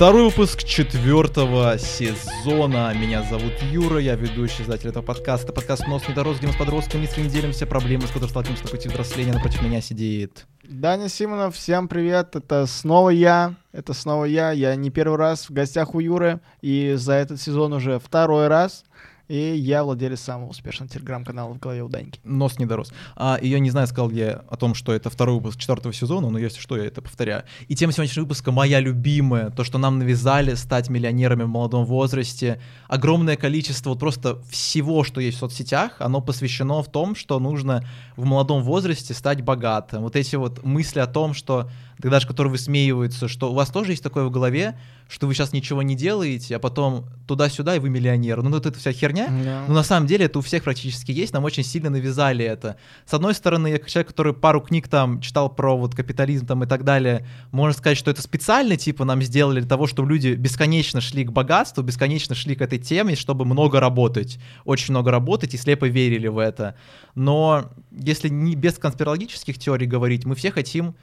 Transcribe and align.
Второй 0.00 0.22
выпуск 0.22 0.64
четвертого 0.64 1.76
сезона. 1.76 2.90
Меня 2.94 3.22
зовут 3.22 3.52
Юра, 3.70 3.98
я 3.98 4.14
ведущий 4.14 4.62
издатель 4.62 4.88
этого 4.88 5.04
подкаста. 5.04 5.52
Подкаст 5.52 5.86
«Нос 5.88 6.08
не 6.08 6.14
дорос», 6.14 6.38
где 6.38 6.46
мы 6.46 6.54
с 6.54 6.56
подростками 6.56 7.02
несколько 7.02 7.20
неделям 7.20 7.52
все 7.52 7.66
проблемы, 7.66 8.04
с 8.04 8.06
которыми 8.06 8.30
сталкиваемся 8.30 8.64
на 8.64 8.70
пути 8.70 8.88
взросления. 8.88 9.34
Напротив 9.34 9.60
меня 9.60 9.82
сидит... 9.82 10.46
Даня 10.62 11.10
Симонов, 11.10 11.54
всем 11.54 11.86
привет, 11.86 12.34
это 12.34 12.64
снова 12.64 13.10
я, 13.10 13.56
это 13.72 13.92
снова 13.92 14.24
я, 14.24 14.52
я 14.52 14.74
не 14.74 14.88
первый 14.88 15.18
раз 15.18 15.50
в 15.50 15.52
гостях 15.52 15.94
у 15.94 16.00
Юры, 16.00 16.40
и 16.62 16.94
за 16.96 17.12
этот 17.12 17.38
сезон 17.38 17.74
уже 17.74 17.98
второй 17.98 18.48
раз. 18.48 18.84
И 19.30 19.54
я 19.56 19.84
владелец 19.84 20.22
самого 20.22 20.48
успешного 20.50 20.90
телеграм-канала 20.90 21.54
в 21.54 21.60
голове 21.60 21.84
у 21.84 21.88
Даньки. 21.88 22.18
Нос 22.24 22.58
не 22.58 22.66
дорос. 22.66 22.92
А, 23.14 23.36
и 23.36 23.46
я 23.46 23.60
не 23.60 23.70
знаю, 23.70 23.86
сказал 23.86 24.10
я 24.10 24.42
о 24.50 24.56
том, 24.56 24.74
что 24.74 24.92
это 24.92 25.08
второй 25.08 25.36
выпуск 25.36 25.60
четвертого 25.60 25.94
сезона, 25.94 26.30
но 26.30 26.38
если 26.40 26.58
что, 26.58 26.76
я 26.76 26.84
это 26.86 27.00
повторяю. 27.00 27.44
И 27.68 27.76
тема 27.76 27.92
сегодняшнего 27.92 28.24
выпуска 28.24 28.50
моя 28.50 28.80
любимая, 28.80 29.50
то, 29.50 29.62
что 29.62 29.78
нам 29.78 30.00
навязали 30.00 30.54
стать 30.54 30.90
миллионерами 30.90 31.44
в 31.44 31.48
молодом 31.48 31.84
возрасте. 31.84 32.60
Огромное 32.88 33.36
количество 33.36 33.90
вот 33.90 34.00
просто 34.00 34.42
всего, 34.50 35.04
что 35.04 35.20
есть 35.20 35.36
в 35.36 35.40
соцсетях, 35.40 36.00
оно 36.00 36.20
посвящено 36.20 36.82
в 36.82 36.90
том, 36.90 37.14
что 37.14 37.38
нужно 37.38 37.84
в 38.16 38.24
молодом 38.24 38.64
возрасте 38.64 39.14
стать 39.14 39.42
богатым. 39.42 40.02
Вот 40.02 40.16
эти 40.16 40.34
вот 40.34 40.64
мысли 40.64 40.98
о 40.98 41.06
том, 41.06 41.34
что 41.34 41.70
тогда 42.00 42.20
же, 42.20 42.26
которые 42.26 42.50
высмеиваются, 42.50 43.28
что 43.28 43.50
у 43.50 43.54
вас 43.54 43.70
тоже 43.70 43.92
есть 43.92 44.02
такое 44.02 44.24
в 44.24 44.30
голове, 44.30 44.76
что 45.08 45.26
вы 45.26 45.34
сейчас 45.34 45.52
ничего 45.52 45.82
не 45.82 45.96
делаете, 45.96 46.56
а 46.56 46.58
потом 46.58 47.06
туда-сюда, 47.26 47.76
и 47.76 47.78
вы 47.78 47.90
миллионер. 47.90 48.42
Ну, 48.42 48.50
вот 48.50 48.66
эта 48.66 48.78
вся 48.78 48.92
херня. 48.92 49.28
Yeah. 49.28 49.64
Ну, 49.68 49.74
на 49.74 49.82
самом 49.82 50.06
деле, 50.06 50.26
это 50.26 50.38
у 50.38 50.42
всех 50.42 50.62
практически 50.62 51.12
есть, 51.12 51.32
нам 51.32 51.44
очень 51.44 51.64
сильно 51.64 51.90
навязали 51.90 52.44
это. 52.44 52.76
С 53.06 53.14
одной 53.14 53.34
стороны, 53.34 53.68
я 53.68 53.78
человек, 53.78 54.08
который 54.08 54.32
пару 54.32 54.60
книг 54.60 54.88
там 54.88 55.20
читал 55.20 55.50
про 55.50 55.76
вот 55.76 55.94
капитализм 55.94 56.46
там 56.46 56.64
и 56.64 56.66
так 56.66 56.84
далее, 56.84 57.26
можно 57.50 57.76
сказать, 57.76 57.98
что 57.98 58.10
это 58.10 58.22
специально, 58.22 58.76
типа, 58.76 59.04
нам 59.04 59.22
сделали 59.22 59.60
для 59.60 59.68
того, 59.68 59.86
чтобы 59.86 60.10
люди 60.10 60.34
бесконечно 60.34 61.00
шли 61.00 61.24
к 61.24 61.32
богатству, 61.32 61.82
бесконечно 61.82 62.34
шли 62.34 62.54
к 62.54 62.62
этой 62.62 62.78
теме, 62.78 63.16
чтобы 63.16 63.44
много 63.44 63.80
работать, 63.80 64.38
очень 64.64 64.92
много 64.92 65.10
работать 65.10 65.54
и 65.54 65.56
слепо 65.56 65.86
верили 65.86 66.28
в 66.28 66.38
это. 66.38 66.76
Но 67.14 67.70
если 67.90 68.28
не 68.28 68.54
без 68.54 68.78
конспирологических 68.78 69.58
теорий 69.58 69.86
говорить, 69.86 70.24
мы 70.24 70.34
все 70.34 70.50
хотим 70.50 70.94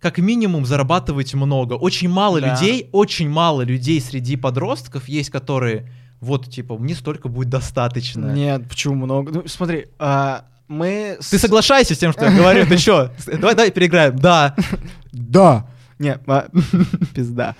как 0.00 0.18
минимум 0.18 0.64
зарабатывать 0.64 1.34
много. 1.34 1.74
Очень 1.74 2.08
мало 2.08 2.40
да. 2.40 2.54
людей, 2.54 2.88
очень 2.92 3.28
мало 3.28 3.62
людей 3.62 4.00
среди 4.00 4.36
подростков 4.36 5.08
есть, 5.08 5.30
которые 5.30 5.90
вот 6.20 6.48
типа 6.50 6.76
мне 6.76 6.94
столько 6.94 7.28
будет 7.28 7.48
достаточно. 7.48 8.32
Нет, 8.32 8.68
почему 8.68 8.94
много? 8.94 9.32
Ну 9.32 9.42
смотри, 9.46 9.86
а, 9.98 10.44
мы. 10.68 11.18
Ты 11.30 11.38
соглашайся 11.38 11.94
с 11.94 11.98
тем, 11.98 12.12
что 12.12 12.26
я 12.26 12.36
говорю. 12.36 12.66
Ты 12.66 12.76
что? 12.78 13.12
Давай, 13.26 13.54
давай 13.54 13.70
переиграем. 13.70 14.18
Да. 14.18 14.54
Да. 15.10 15.66
Не, 15.98 16.16
а, 16.26 16.46
пизда. 17.14 17.56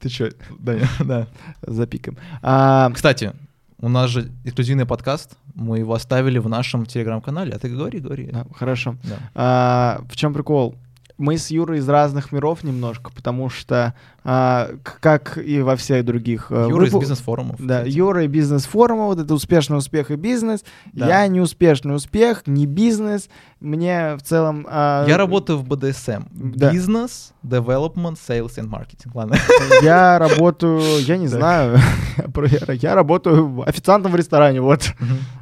Ты 0.00 0.08
что? 0.08 0.30
Да, 0.58 0.76
да. 1.00 1.26
Запикаем. 1.60 2.16
А... 2.40 2.90
Кстати, 2.94 3.32
у 3.80 3.88
нас 3.88 4.10
же 4.10 4.30
эксклюзивный 4.44 4.86
подкаст, 4.86 5.36
мы 5.54 5.80
его 5.80 5.92
оставили 5.92 6.38
в 6.38 6.48
нашем 6.48 6.86
телеграм-канале, 6.86 7.52
а 7.52 7.58
ты 7.58 7.68
говори, 7.68 7.98
говори. 7.98 8.30
А, 8.32 8.46
хорошо. 8.54 8.96
В 9.34 10.16
чем 10.16 10.32
прикол? 10.32 10.76
Мы 11.18 11.36
с 11.36 11.50
Юрой 11.50 11.78
из 11.78 11.88
разных 11.88 12.32
миров 12.32 12.64
немножко, 12.64 13.10
потому 13.12 13.50
что, 13.50 13.94
а, 14.24 14.70
как 14.82 15.36
и 15.36 15.60
во 15.60 15.76
всех 15.76 16.04
других... 16.04 16.46
А, 16.50 16.68
Юра 16.68 16.84
вып... 16.84 16.88
из 16.88 17.00
бизнес-форумов. 17.00 17.56
Да, 17.58 17.80
кстати. 17.80 17.96
Юра 17.96 18.24
и 18.24 18.28
бизнес-форума, 18.28 19.06
вот 19.06 19.18
это 19.18 19.34
успешный 19.34 19.76
успех 19.76 20.10
и 20.10 20.16
бизнес. 20.16 20.64
Да. 20.92 21.08
Я 21.08 21.26
не 21.26 21.40
успешный 21.40 21.94
успех, 21.94 22.42
не 22.46 22.66
бизнес. 22.66 23.28
Мне 23.60 24.16
в 24.16 24.22
целом... 24.22 24.66
А... 24.70 25.04
Я 25.06 25.16
работаю 25.16 25.58
в 25.58 25.64
БДСМ. 25.64 26.22
Да. 26.30 26.72
Бизнес, 26.72 27.32
development, 27.44 28.16
sales 28.16 28.56
and 28.56 28.68
marketing. 28.68 29.10
Ладно. 29.12 29.36
Я 29.82 30.18
работаю, 30.18 30.80
я 31.04 31.16
не 31.16 31.28
знаю, 31.28 31.78
я 32.80 32.94
работаю 32.94 33.62
официантом 33.66 34.12
в 34.12 34.16
ресторане, 34.16 34.60
вот. 34.60 34.92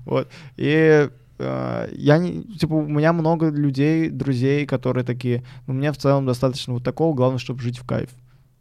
Вот. 0.04 0.28
И 0.56 0.76
Э, 0.76 1.08
я 1.38 2.18
не, 2.18 2.42
типа, 2.42 2.74
у 2.74 2.86
меня 2.86 3.12
много 3.12 3.50
людей, 3.50 4.08
друзей, 4.08 4.66
которые 4.66 5.04
такие, 5.04 5.42
ну, 5.66 5.74
мне 5.74 5.92
в 5.92 5.96
целом 5.96 6.26
достаточно 6.26 6.74
вот 6.74 6.84
такого, 6.84 7.14
главное, 7.14 7.38
чтобы 7.38 7.60
жить 7.60 7.78
в 7.78 7.86
кайф. 7.86 8.10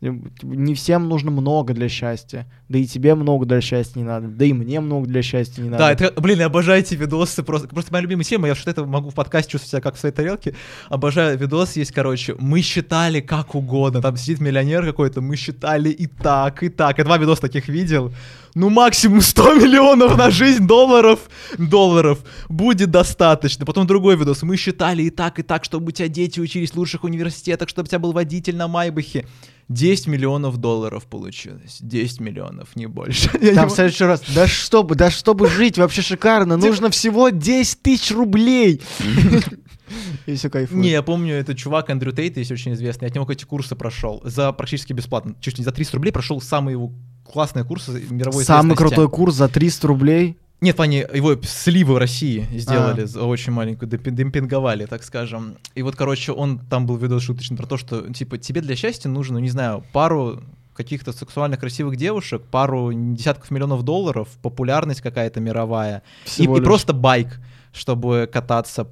Не 0.01 0.75
всем 0.75 1.07
нужно 1.07 1.31
много 1.31 1.73
для 1.73 1.89
счастья. 1.89 2.45
Да 2.69 2.77
и 2.77 2.85
тебе 2.85 3.15
много 3.15 3.45
для 3.45 3.61
счастья 3.61 3.99
не 3.99 4.05
надо. 4.05 4.27
Да 4.27 4.45
и 4.45 4.53
мне 4.53 4.79
много 4.79 5.07
для 5.07 5.21
счастья 5.21 5.61
не 5.61 5.69
надо. 5.69 5.83
Да, 5.83 5.91
это, 5.91 6.21
блин, 6.21 6.39
я 6.39 6.47
обожаю 6.47 6.81
эти 6.81 6.95
видосы. 6.95 7.43
Просто, 7.43 7.67
просто 7.67 7.91
моя 7.91 8.03
любимая 8.03 8.23
тема. 8.23 8.47
Я 8.47 8.55
что-то 8.55 8.85
могу 8.85 9.09
в 9.09 9.15
подкасте 9.15 9.53
чувствовать 9.53 9.71
себя 9.71 9.81
как 9.81 9.95
в 9.95 9.99
своей 9.99 10.13
тарелке. 10.13 10.55
Обожаю 10.89 11.37
видос 11.37 11.75
есть, 11.75 11.91
короче. 11.91 12.35
Мы 12.37 12.61
считали 12.61 13.21
как 13.21 13.55
угодно. 13.55 14.01
Там 14.01 14.17
сидит 14.17 14.41
миллионер 14.41 14.85
какой-то. 14.85 15.21
Мы 15.21 15.37
считали 15.37 15.89
и 15.89 16.07
так, 16.07 16.61
и 16.61 16.69
так. 16.69 16.97
Я 16.97 17.03
два 17.03 17.17
видоса 17.17 17.41
таких 17.41 17.67
видел 17.67 18.13
ну 18.55 18.69
максимум 18.69 19.21
100 19.21 19.53
миллионов 19.61 20.17
на 20.17 20.31
жизнь 20.31 20.65
долларов, 20.65 21.19
долларов 21.57 22.19
будет 22.49 22.89
достаточно. 22.89 23.65
Потом 23.65 23.85
другой 23.85 24.15
видос, 24.15 24.41
мы 24.41 24.57
считали 24.57 25.03
и 25.03 25.09
так, 25.09 25.39
и 25.39 25.43
так, 25.43 25.65
чтобы 25.65 25.89
у 25.89 25.91
тебя 25.91 26.07
дети 26.07 26.39
учились 26.39 26.71
в 26.71 26.77
лучших 26.77 27.03
университетах, 27.03 27.69
чтобы 27.69 27.85
у 27.85 27.89
тебя 27.89 27.99
был 27.99 28.13
водитель 28.13 28.55
на 28.55 28.67
Майбахе. 28.67 29.25
10 29.69 30.07
миллионов 30.07 30.57
долларов 30.57 31.05
получилось. 31.05 31.77
10 31.81 32.19
миллионов, 32.19 32.75
не 32.75 32.85
больше. 32.85 33.29
Там 33.55 33.69
в 33.69 33.71
следующий 33.71 34.03
раз, 34.03 34.21
да 34.33 34.47
чтобы, 34.47 34.95
да 34.95 35.09
чтобы 35.09 35.47
жить 35.49 35.77
вообще 35.77 36.01
шикарно, 36.01 36.57
нужно 36.57 36.89
всего 36.89 37.29
10 37.29 37.81
тысяч 37.81 38.11
рублей. 38.11 38.81
И 40.25 40.35
все 40.35 40.49
кайфует. 40.49 40.81
Не, 40.81 40.89
я 40.89 41.03
помню, 41.03 41.35
это 41.35 41.53
чувак 41.53 41.89
Андрю 41.89 42.11
Тейт, 42.11 42.37
есть 42.37 42.51
очень 42.51 42.73
известный. 42.73 43.07
От 43.07 43.15
него 43.15 43.31
эти 43.31 43.45
курсы 43.45 43.75
прошел. 43.75 44.21
За 44.23 44.51
практически 44.51 44.93
бесплатно. 44.93 45.35
Чуть 45.39 45.59
не 45.59 45.63
за 45.63 45.71
300 45.71 45.97
рублей 45.97 46.11
прошел 46.11 46.41
самый 46.41 46.71
его 46.71 46.91
классные 47.23 47.65
курсы 47.65 48.03
мировой 48.09 48.43
Самый 48.43 48.75
крутой 48.75 49.09
курс 49.09 49.35
за 49.35 49.47
300 49.47 49.87
рублей? 49.87 50.37
Нет, 50.61 50.79
они 50.79 50.97
его 51.13 51.35
сливы 51.43 51.95
в 51.95 51.97
России 51.97 52.47
сделали 52.53 53.01
а. 53.01 53.07
за 53.07 53.23
очень 53.23 53.51
маленькую, 53.51 53.89
демпинговали, 53.89 54.85
так 54.85 55.03
скажем. 55.03 55.57
И 55.75 55.81
вот, 55.81 55.95
короче, 55.95 56.31
он 56.31 56.59
там 56.59 56.85
был 56.87 56.97
видос 56.97 57.23
шуточный 57.23 57.57
про 57.57 57.67
то, 57.67 57.77
что, 57.77 58.11
типа, 58.13 58.37
тебе 58.37 58.61
для 58.61 58.75
счастья 58.75 59.09
нужно, 59.09 59.35
ну, 59.35 59.39
не 59.41 59.49
знаю, 59.49 59.83
пару 59.91 60.41
каких-то 60.73 61.13
сексуально 61.13 61.57
красивых 61.57 61.97
девушек, 61.97 62.41
пару 62.43 62.91
десятков 62.93 63.51
миллионов 63.51 63.83
долларов, 63.83 64.29
популярность 64.41 65.01
какая-то 65.01 65.39
мировая, 65.39 66.03
и, 66.37 66.43
и 66.43 66.47
просто 66.47 66.93
байк, 66.93 67.39
чтобы 67.71 68.29
кататься 68.31 68.87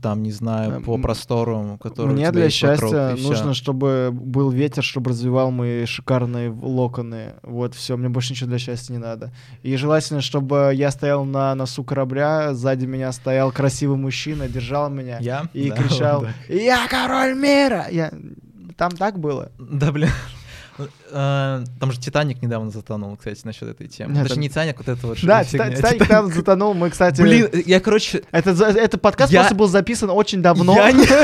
там, 0.00 0.22
не 0.22 0.32
знаю, 0.32 0.82
по 0.82 0.98
простору, 0.98 1.78
который 1.80 2.12
Мне 2.12 2.30
для 2.32 2.50
счастья 2.50 3.10
вокруг, 3.10 3.22
нужно, 3.22 3.54
чтобы 3.54 4.10
был 4.12 4.50
ветер, 4.50 4.82
чтобы 4.82 5.10
развивал 5.10 5.50
мои 5.50 5.84
шикарные 5.84 6.50
локоны. 6.50 7.34
Вот, 7.42 7.74
все, 7.74 7.96
мне 7.96 8.08
больше 8.08 8.32
ничего 8.32 8.48
для 8.48 8.58
счастья 8.58 8.92
не 8.92 8.98
надо. 8.98 9.32
И 9.62 9.76
желательно, 9.76 10.20
чтобы 10.20 10.72
я 10.74 10.90
стоял 10.90 11.24
на 11.24 11.54
носу 11.54 11.84
корабля, 11.84 12.54
сзади 12.54 12.86
меня 12.86 13.12
стоял 13.12 13.52
красивый 13.52 13.96
мужчина, 13.96 14.48
держал 14.48 14.90
меня 14.90 15.18
я? 15.20 15.48
и 15.52 15.70
да, 15.70 15.76
кричал 15.82 16.26
«Я 16.48 16.86
король 16.88 17.34
мира!» 17.34 17.86
я... 17.90 18.12
Там 18.76 18.92
так 18.92 19.18
было? 19.18 19.50
Да, 19.58 19.90
блин. 19.90 20.10
Э, 21.10 21.64
там 21.80 21.92
же 21.92 21.98
Титаник 21.98 22.42
недавно 22.42 22.70
затонул, 22.70 23.16
кстати, 23.16 23.40
насчет 23.44 23.68
этой 23.68 23.88
темы. 23.88 24.14
Нет, 24.14 24.28
Даже 24.28 24.38
не 24.38 24.48
Титаник, 24.48 24.78
вот 24.78 24.88
это 24.88 25.06
вот. 25.06 25.18
Да, 25.22 25.44
Титаник 25.44 26.00
недавно 26.00 26.32
затонул. 26.32 26.74
Мы, 26.74 26.90
кстати. 26.90 27.20
Блин, 27.20 27.48
я, 27.66 27.80
короче. 27.80 28.22
Это, 28.30 28.50
это 28.50 28.98
подкаст 28.98 29.32
я... 29.32 29.40
просто 29.40 29.54
был 29.54 29.68
записан 29.68 30.10
очень 30.10 30.42
давно. 30.42 30.74
Я 30.74 30.92
не... 30.92 31.06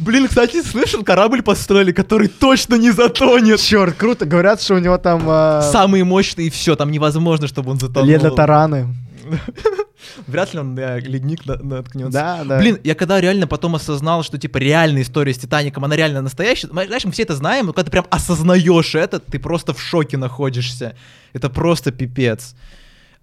Блин, 0.00 0.28
кстати, 0.28 0.62
слышал, 0.62 1.02
корабль 1.02 1.42
построили, 1.42 1.92
который 1.92 2.28
точно 2.28 2.74
не 2.74 2.90
затонет. 2.90 3.60
Черт, 3.60 3.96
круто. 3.96 4.26
Говорят, 4.26 4.60
что 4.60 4.74
у 4.74 4.78
него 4.78 4.98
там... 4.98 5.22
Э... 5.26 5.62
Самые 5.72 6.04
мощные 6.04 6.48
и 6.48 6.50
все, 6.50 6.76
там 6.76 6.90
невозможно, 6.90 7.46
чтобы 7.46 7.70
он 7.70 7.78
затонул. 7.78 8.08
Леда 8.08 8.30
тараны. 8.30 8.88
Вряд 10.26 10.52
ли 10.52 10.60
он 10.60 10.74
на 10.74 10.98
ледник 10.98 11.44
наткнется. 11.46 12.12
Да, 12.12 12.44
да. 12.44 12.58
Блин, 12.58 12.78
я 12.84 12.94
когда 12.94 13.20
реально 13.20 13.46
потом 13.46 13.74
осознал, 13.74 14.22
что, 14.22 14.38
типа, 14.38 14.58
реальная 14.58 15.02
история 15.02 15.32
с 15.32 15.38
Титаником, 15.38 15.84
она 15.84 15.96
реально 15.96 16.22
настоящая. 16.22 16.68
Знаешь, 16.68 17.04
мы 17.04 17.12
все 17.12 17.22
это 17.22 17.34
знаем, 17.34 17.66
но 17.66 17.72
когда 17.72 17.86
ты 17.86 17.90
прям 17.90 18.06
осознаешь 18.10 18.94
это, 18.94 19.20
ты 19.20 19.38
просто 19.38 19.72
в 19.72 19.80
шоке 19.80 20.16
находишься. 20.16 20.96
Это 21.32 21.50
просто 21.50 21.90
пипец. 21.90 22.54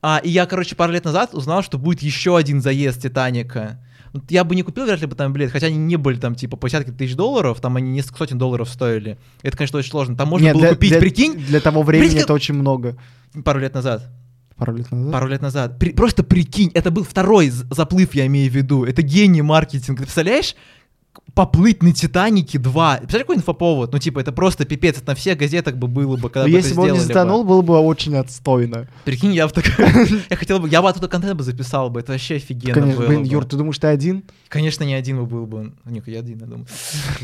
А, 0.01 0.19
и 0.24 0.30
я, 0.30 0.45
короче, 0.45 0.75
пару 0.75 0.92
лет 0.94 1.06
назад 1.06 1.33
узнал, 1.33 1.63
что 1.63 1.77
будет 1.77 2.01
еще 2.01 2.38
один 2.38 2.62
заезд 2.62 3.01
Титаника. 3.01 3.80
Я 4.30 4.44
бы 4.44 4.56
не 4.56 4.63
купил, 4.63 4.86
вряд 4.86 5.00
ли 5.00 5.07
бы 5.07 5.15
там 5.15 5.31
билет, 5.31 5.51
хотя 5.51 5.68
они 5.68 5.77
не 5.77 5.95
были 5.95 6.18
там 6.18 6.36
типа 6.36 6.57
по 6.57 6.68
десятки 6.68 6.92
тысяч 6.92 7.15
долларов, 7.15 7.62
там 7.62 7.77
они 7.77 7.92
несколько 7.92 8.18
сотен 8.18 8.38
долларов 8.38 8.68
стоили. 8.68 9.18
Это, 9.42 9.56
конечно, 9.56 9.80
очень 9.80 9.92
сложно. 9.92 10.18
Там 10.18 10.27
можно 10.27 10.45
Нет, 10.45 10.54
было 10.54 10.63
для, 10.63 10.74
купить, 10.74 10.89
для, 10.89 11.00
прикинь. 11.00 11.36
Для 11.36 11.62
того 11.62 11.83
времени 11.83 12.09
прикинь, 12.09 12.24
это 12.24 12.33
очень 12.33 12.56
много. 12.56 12.97
Пару 13.45 13.59
лет 13.59 13.74
назад. 13.74 14.04
Пару 14.62 14.75
лет 14.75 14.92
назад? 14.92 15.12
Пару 15.12 15.28
лет 15.28 15.42
назад. 15.42 15.80
При, 15.80 15.90
просто 15.90 16.24
прикинь, 16.24 16.69
это 16.75 16.92
был 16.92 17.04
второй 17.04 17.50
заплыв, 17.50 18.13
я 18.13 18.28
имею 18.28 18.52
в 18.52 18.54
виду. 18.54 18.86
Это 18.86 19.02
гений 19.02 19.42
маркетинга. 19.42 20.02
Ты 20.02 20.04
представляешь? 20.04 20.56
Поплыть 21.33 21.81
на 21.81 21.94
Титанике 21.94 22.59
2. 22.59 22.97
Представляешь, 22.97 23.25
какой 23.25 23.35
инфоповод? 23.38 23.91
Ну, 23.94 24.00
типа, 24.00 24.19
это 24.19 24.31
просто 24.31 24.65
пипец, 24.65 24.97
это 24.97 25.07
на 25.12 25.15
всех 25.15 25.38
газетах 25.38 25.75
бы 25.75 25.88
было 25.88 26.18
бы, 26.18 26.29
когда 26.29 26.41
Но 26.41 26.51
бы 26.51 26.57
если 26.57 26.71
это 26.71 26.75
бы 26.75 26.81
он 26.88 26.94
не 26.94 27.00
сделали 27.00 27.07
бы. 27.07 27.13
затонул, 27.13 27.44
было 27.44 27.62
бы 27.62 27.79
очень 27.79 28.15
отстойно. 28.15 28.88
Прикинь, 29.06 29.33
я 29.33 29.47
бы 29.47 29.53
так... 29.53 29.65
Я 30.29 30.35
хотел 30.35 30.59
бы... 30.59 30.68
Я 30.68 30.81
бы 30.81 30.89
оттуда 30.89 31.07
контент 31.07 31.35
бы 31.35 31.44
записал 31.44 31.89
бы, 31.89 32.01
это 32.01 32.12
вообще 32.12 32.35
офигенно 32.35 32.73
Конечно, 32.73 33.06
блин, 33.06 33.21
бы. 33.21 33.27
Юр, 33.27 33.45
ты 33.45 33.56
думаешь, 33.56 33.77
ты 33.77 33.88
один? 33.88 34.23
Конечно, 34.50 34.83
не 34.83 34.94
один 34.94 35.18
бы 35.18 35.25
был 35.25 35.45
бы. 35.45 35.73
Не, 35.85 36.03
я 36.06 36.19
один, 36.19 36.39
я 36.39 36.45
думаю. 36.45 36.68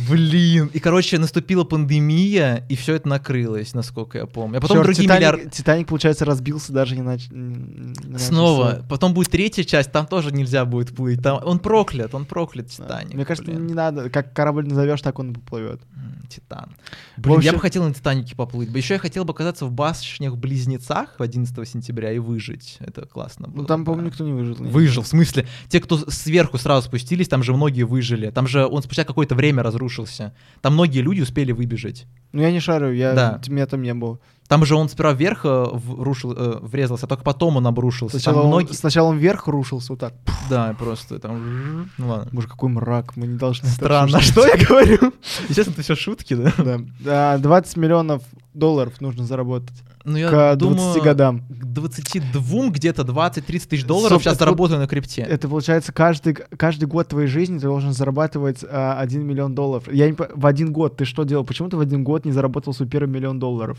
Блин. 0.09 0.71
И, 0.73 0.79
короче, 0.79 1.17
наступила 1.19 1.65
пандемия, 1.65 2.65
и 2.69 2.75
все 2.75 2.95
это 2.95 3.09
накрылось, 3.09 3.73
насколько 3.73 4.17
я 4.19 4.25
помню. 4.25 4.59
А 4.59 4.61
потом 4.61 4.83
другие 4.83 5.03
Титаник. 5.07 5.51
Титаник, 5.51 5.87
получается, 5.87 6.23
разбился 6.23 6.71
даже 6.71 6.95
не 6.95 7.01
начался. 7.01 7.29
Снова. 8.17 8.85
Потом 8.89 9.13
будет 9.13 9.29
третья 9.29 9.63
часть, 9.63 9.91
там 9.91 10.07
тоже 10.07 10.31
нельзя 10.31 10.63
будет 10.63 10.95
плыть. 10.95 11.21
Там... 11.21 11.41
Он 11.43 11.59
проклят, 11.59 12.15
он 12.15 12.25
проклят. 12.25 12.69
Титаник. 12.69 13.13
Мне 13.13 13.25
кажется, 13.25 13.51
блин. 13.51 13.67
не 13.67 13.73
надо. 13.73 13.86
Как 13.91 14.33
корабль 14.33 14.67
назовешь, 14.67 15.01
так 15.01 15.19
он 15.19 15.31
и 15.31 15.33
поплывет. 15.33 15.81
Титан. 16.29 16.75
Блин, 17.17 17.33
я 17.33 17.37
общем- 17.37 17.53
бы 17.53 17.59
хотел 17.59 17.83
на 17.83 17.93
Титанике 17.93 18.35
поплыть. 18.35 18.69
Еще 18.75 18.95
я 18.95 18.99
хотел 18.99 19.23
бы 19.25 19.31
оказаться 19.31 19.65
в 19.65 19.71
башнях-близнецах 19.71 21.15
11 21.19 21.65
сентября 21.65 22.11
и 22.11 22.19
выжить. 22.19 22.77
Это 22.79 23.05
классно 23.05 23.47
было. 23.47 23.61
Ну, 23.61 23.65
там, 23.65 23.85
помню, 23.85 24.07
никто 24.07 24.23
не 24.23 24.33
выжил. 24.33 24.55
Выжил, 24.55 25.03
в 25.03 25.07
смысле, 25.07 25.47
те, 25.69 25.79
кто 25.79 25.97
сверху 26.09 26.57
сразу 26.57 26.87
спустились, 26.87 27.27
там 27.27 27.43
же 27.43 27.53
многие 27.53 27.83
выжили. 27.83 28.29
Там 28.29 28.47
же 28.47 28.65
он 28.65 28.83
спустя 28.83 29.03
какое-то 29.03 29.35
время 29.35 29.63
разрушился. 29.63 30.33
Там 30.61 30.73
многие 30.73 30.99
люди 30.99 31.21
успели 31.21 31.51
выбежать. 31.51 32.05
Ну, 32.33 32.41
я 32.41 32.51
не 32.51 32.59
шарю, 32.59 32.91
я... 32.93 33.13
Да. 33.13 33.41
меня 33.47 33.65
там 33.65 33.81
не 33.81 33.93
было. 33.93 34.19
Там 34.47 34.65
же 34.65 34.75
он 34.75 34.87
сперва 34.87 35.11
вверх 35.13 35.45
э, 35.45 35.65
в- 35.73 36.01
рушил, 36.01 36.31
э, 36.31 36.59
врезался, 36.61 37.05
а 37.05 37.09
только 37.09 37.23
потом 37.23 37.57
он 37.57 37.67
обрушился. 37.67 38.13
Там 38.13 38.21
Сначала, 38.33 38.47
он, 38.47 38.67
сначала 38.69 39.07
он 39.09 39.17
вверх 39.17 39.47
рушился, 39.47 39.91
вот 39.93 39.99
так. 39.99 40.13
Да, 40.49 40.73
просто 40.79 41.19
там... 41.19 41.89
Ну 41.97 42.07
ладно. 42.07 42.29
Боже, 42.31 42.47
какой 42.47 42.69
мрак, 42.69 43.17
мы 43.17 43.27
не 43.27 43.37
должны... 43.37 43.67
Странно, 43.67 44.17
обсуждать. 44.19 44.45
что 44.51 44.57
я 44.57 44.65
говорю? 44.65 45.13
Естественно, 45.49 45.73
это 45.73 45.81
все 45.81 45.95
шутки, 45.95 46.33
да? 46.33 46.53
Да. 46.57 46.79
Да, 47.01 47.37
20 47.39 47.75
миллионов 47.77 48.23
долларов 48.53 49.01
нужно 49.01 49.25
заработать 49.25 49.83
Ну, 50.05 50.17
я 50.17 50.29
к 50.29 50.55
20 50.55 50.57
думаю, 50.59 51.01
годам. 51.03 51.39
К 51.49 51.65
22 51.65 52.69
где-то 52.69 53.01
20-30 53.03 53.67
тысяч 53.67 53.83
долларов 53.85 54.07
Стоп, 54.13 54.21
сейчас 54.21 54.33
это 54.35 54.45
заработаю 54.45 54.79
на 54.79 54.87
крипте. 54.87 55.21
Это 55.23 55.49
получается 55.49 55.91
каждый, 55.91 56.33
каждый 56.33 56.85
год 56.85 57.09
твоей 57.09 57.27
жизни 57.27 57.57
ты 57.59 57.65
должен 57.65 57.91
зарабатывать 57.93 58.63
а, 58.63 58.97
1 59.01 59.25
миллион 59.25 59.53
долларов. 59.55 59.91
Я 59.91 60.07
не, 60.07 60.13
по- 60.13 60.29
в 60.33 60.45
один 60.45 60.71
год 60.71 60.95
ты 60.95 61.03
что 61.05 61.23
делал? 61.23 61.43
Почему 61.43 61.69
ты 61.69 61.75
в 61.77 61.81
один 61.81 62.03
год 62.05 62.23
не 62.25 62.31
заработал 62.31 62.73
свой 62.73 62.87
первый 62.87 63.09
миллион 63.09 63.39
долларов? 63.39 63.77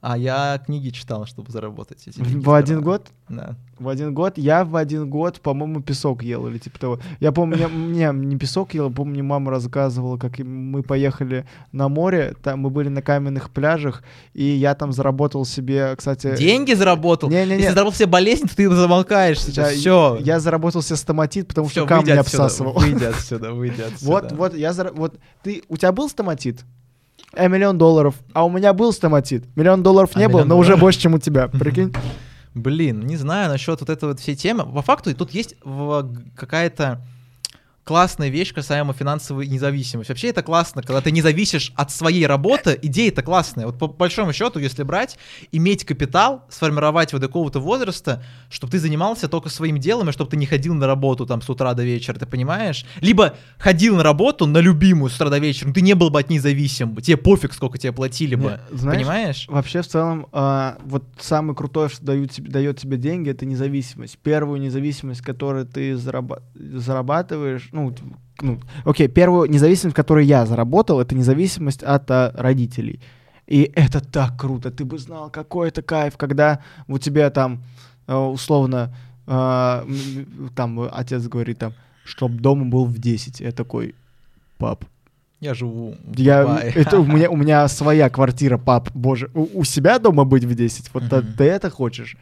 А 0.00 0.16
я 0.16 0.58
книги 0.64 0.88
читал, 0.88 1.26
чтобы 1.26 1.52
заработать 1.52 2.06
эти 2.06 2.16
деньги 2.16 2.42
В 2.42 2.54
один 2.54 2.80
год? 2.80 3.08
Да. 3.28 3.54
В 3.78 3.86
один 3.88 4.14
год? 4.14 4.38
Я 4.38 4.64
в 4.64 4.74
один 4.76 5.10
год, 5.10 5.40
по-моему, 5.40 5.82
песок 5.82 6.22
ел 6.22 6.46
или 6.46 6.56
типа 6.56 6.78
того. 6.78 7.00
Я 7.20 7.32
помню, 7.32 7.68
мне, 7.68 8.10
мне 8.12 8.26
не 8.28 8.36
песок 8.36 8.72
ел, 8.72 8.90
помню, 8.90 9.12
мне 9.12 9.22
мама 9.22 9.50
рассказывала, 9.50 10.16
как 10.16 10.38
мы 10.38 10.82
поехали 10.82 11.46
на 11.72 11.88
море, 11.88 12.34
там 12.42 12.60
мы 12.60 12.70
были 12.70 12.88
на 12.88 13.02
каменных 13.02 13.50
пляжах, 13.50 14.02
и 14.32 14.42
я 14.42 14.74
там 14.74 14.92
заработал 14.92 15.44
себе, 15.44 15.94
кстати... 15.96 16.34
Деньги 16.34 16.72
заработал? 16.72 17.28
Не-не-не. 17.28 17.56
Если 17.56 17.74
заработал 17.74 17.98
себе 17.98 18.06
болезнь, 18.06 18.48
то 18.48 18.56
ты 18.56 18.70
замолкаешь 18.70 19.38
да, 19.38 19.44
сейчас. 19.44 19.72
Все. 19.72 20.18
Я 20.20 20.40
заработал 20.40 20.80
себе 20.80 20.96
стоматит, 20.96 21.46
потому 21.46 21.68
Все, 21.68 21.80
что 21.80 21.88
камни 21.88 22.10
отсюда. 22.10 22.20
обсасывал. 22.20 22.72
Выйди 22.72 23.04
отсюда, 23.04 23.52
выйди 23.52 23.80
отсюда. 23.82 24.10
Вот, 24.10 24.32
вот, 24.32 24.54
я 24.54 24.72
зара... 24.72 24.92
вот 24.92 25.16
ты, 25.42 25.62
у 25.68 25.76
тебя 25.76 25.92
был 25.92 26.08
стоматит? 26.08 26.64
Э, 27.34 27.48
миллион 27.48 27.78
долларов. 27.78 28.14
А 28.32 28.44
у 28.44 28.50
меня 28.50 28.72
был 28.72 28.92
стоматит. 28.92 29.44
Миллион 29.56 29.82
долларов 29.82 30.10
А 30.14 30.18
не 30.18 30.26
было, 30.28 30.38
миллион 30.38 30.48
но 30.48 30.58
уже 30.58 30.68
долларов? 30.70 30.80
больше, 30.80 31.00
чем 31.00 31.14
у 31.14 31.18
тебя. 31.18 31.48
Прикинь? 31.52 31.94
Блин, 32.54 33.00
не 33.06 33.16
знаю 33.16 33.48
насчет 33.48 33.78
вот 33.80 33.88
этой 33.88 34.08
вот 34.08 34.18
всей 34.20 34.34
темы. 34.34 34.64
По 34.64 34.82
факту 34.82 35.14
тут 35.14 35.30
есть 35.32 35.54
г- 35.64 36.08
какая-то 36.36 37.00
классная 37.90 38.28
вещь 38.28 38.54
касаемо 38.54 38.92
финансовой 38.92 39.48
независимости. 39.48 40.12
Вообще 40.12 40.28
это 40.28 40.44
классно, 40.44 40.80
когда 40.80 41.00
ты 41.00 41.10
не 41.10 41.22
зависишь 41.22 41.72
от 41.74 41.90
своей 41.90 42.24
работы. 42.24 42.78
Идея 42.82 43.08
это 43.08 43.20
классная. 43.24 43.66
Вот 43.66 43.80
по 43.80 43.88
большому 43.88 44.32
счету, 44.32 44.60
если 44.60 44.84
брать, 44.84 45.18
иметь 45.50 45.84
капитал, 45.84 46.44
сформировать 46.48 47.10
до 47.10 47.18
какого-то 47.18 47.58
возраста, 47.58 48.22
чтобы 48.48 48.70
ты 48.70 48.78
занимался 48.78 49.26
только 49.26 49.48
своим 49.48 49.78
делом, 49.78 50.08
и 50.08 50.12
чтобы 50.12 50.30
ты 50.30 50.36
не 50.36 50.46
ходил 50.46 50.72
на 50.74 50.86
работу 50.86 51.26
там 51.26 51.42
с 51.42 51.50
утра 51.50 51.74
до 51.74 51.82
вечера, 51.82 52.16
ты 52.16 52.26
понимаешь? 52.26 52.86
Либо 53.00 53.34
ходил 53.58 53.96
на 53.96 54.04
работу 54.04 54.46
на 54.46 54.58
любимую 54.58 55.10
с 55.10 55.16
утра 55.16 55.28
до 55.28 55.38
вечера, 55.38 55.66
но 55.66 55.74
ты 55.74 55.80
не 55.80 55.94
был 55.94 56.10
бы 56.10 56.20
от 56.20 56.30
ней 56.30 56.38
зависим. 56.38 56.94
Тебе 56.94 57.16
пофиг, 57.16 57.52
сколько 57.52 57.76
тебе 57.76 57.90
платили 57.92 58.36
бы. 58.36 58.60
Не, 58.70 58.78
знаешь, 58.78 58.98
Понимаешь? 59.00 59.46
Вообще, 59.48 59.82
в 59.82 59.88
целом, 59.88 60.28
а, 60.30 60.78
вот 60.84 61.02
самое 61.18 61.56
крутое, 61.56 61.88
что 61.88 62.04
дают 62.04 62.38
дает 62.38 62.78
тебе 62.78 62.98
деньги, 62.98 63.30
это 63.30 63.46
независимость. 63.46 64.16
Первую 64.18 64.60
независимость, 64.60 65.22
которую 65.22 65.66
ты 65.66 65.94
зараба- 65.94 66.42
зарабатываешь, 66.54 67.68
ну, 67.72 67.79
т- 67.90 68.02
ну, 68.42 68.58
окей, 68.84 69.08
первую 69.08 69.50
независимость, 69.50 69.96
которую 69.96 70.24
я 70.26 70.46
заработал, 70.46 71.00
это 71.00 71.14
независимость 71.14 71.82
от 71.82 72.10
а, 72.10 72.32
родителей. 72.34 73.00
И 73.46 73.70
это 73.74 74.00
так 74.00 74.38
круто. 74.38 74.70
Ты 74.70 74.84
бы 74.84 74.98
знал, 74.98 75.30
какой 75.30 75.68
это 75.68 75.82
кайф, 75.82 76.16
когда 76.16 76.58
у 76.88 76.98
тебя 76.98 77.30
там, 77.30 77.62
э, 78.06 78.14
условно, 78.14 78.94
а, 79.26 79.84
там 80.54 80.80
отец 80.92 81.26
говорит 81.28 81.58
там, 81.58 81.72
чтоб 82.04 82.32
дома 82.32 82.64
был 82.66 82.84
в 82.86 82.98
10. 82.98 83.40
Я 83.40 83.52
такой, 83.52 83.94
пап, 84.58 84.84
Я 85.40 85.54
живу 85.54 85.94
в 86.04 86.18
я, 86.18 86.42
Дубае. 86.42 86.72
это 86.74 86.98
у 87.00 87.06
меня, 87.06 87.28
у 87.30 87.36
меня 87.42 87.68
своя 87.68 88.08
квартира, 88.10 88.58
пап, 88.58 88.90
боже, 88.94 89.30
у, 89.34 89.60
у 89.60 89.64
себя 89.64 89.98
дома 89.98 90.24
быть 90.24 90.44
в 90.44 90.54
10, 90.54 90.90
вот 90.94 91.02
Мгм. 91.04 91.32
ты 91.36 91.44
это 91.44 91.70
хочешь? 91.70 92.16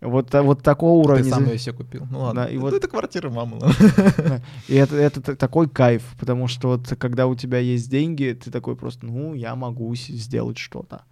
Вот, 0.00 0.34
а- 0.34 0.42
вот 0.42 0.62
такого 0.62 1.02
Ты 1.02 1.08
уровня. 1.08 1.30
сам 1.30 1.44
за- 1.46 1.52
ее 1.52 1.58
себе 1.58 1.72
купил. 1.76 2.06
Ну 2.10 2.20
ладно. 2.20 2.42
Да, 2.44 2.48
и 2.50 2.56
Ну, 2.56 2.62
вот- 2.62 2.74
это 2.74 2.88
квартира 2.88 3.30
мамы. 3.30 3.58
ладно. 3.60 4.42
И 4.68 4.74
это, 4.74 4.96
это 4.96 5.34
такой 5.36 5.68
кайф, 5.68 6.02
потому 6.20 6.46
что 6.48 6.68
вот 6.68 6.88
когда 6.98 7.26
у 7.26 7.34
тебя 7.34 7.58
есть 7.58 7.90
деньги, 7.90 8.38
ты 8.44 8.50
такой 8.50 8.76
просто, 8.76 9.06
ну, 9.06 9.34
я 9.34 9.54
могу 9.56 9.94
сделать 9.94 10.58
что-то. 10.58 11.02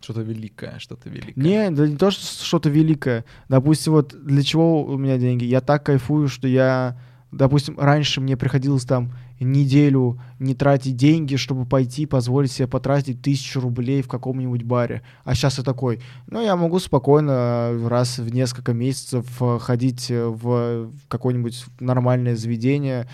Что-то 0.00 0.22
великое, 0.22 0.78
что-то 0.78 1.10
великое. 1.10 1.34
Не, 1.40 1.70
да 1.70 1.86
не 1.86 1.96
то, 1.96 2.10
что 2.10 2.24
что-то 2.44 2.70
великое. 2.70 3.24
Допустим, 3.48 3.92
вот 3.92 4.14
для 4.24 4.42
чего 4.42 4.82
у 4.82 4.96
меня 4.96 5.18
деньги? 5.18 5.44
Я 5.44 5.60
так 5.60 5.84
кайфую, 5.84 6.26
что 6.28 6.48
я, 6.48 6.98
допустим, 7.30 7.78
раньше 7.78 8.20
мне 8.22 8.36
приходилось 8.36 8.84
там 8.86 9.12
неделю 9.44 10.20
не 10.38 10.54
тратить 10.54 10.96
деньги, 10.96 11.36
чтобы 11.36 11.66
пойти 11.66 12.06
позволить 12.06 12.52
себе 12.52 12.66
потратить 12.68 13.22
тысячу 13.22 13.60
рублей 13.60 14.02
в 14.02 14.08
каком-нибудь 14.08 14.62
баре. 14.62 15.02
А 15.24 15.34
сейчас 15.34 15.58
я 15.58 15.64
такой, 15.64 16.00
ну, 16.26 16.42
я 16.42 16.56
могу 16.56 16.78
спокойно 16.78 17.70
э, 17.72 17.88
раз 17.88 18.18
в 18.18 18.32
несколько 18.32 18.72
месяцев 18.72 19.26
э, 19.40 19.58
ходить 19.60 20.10
э, 20.10 20.26
в 20.26 20.90
какое-нибудь 21.08 21.64
нормальное 21.78 22.36
заведение 22.36 23.08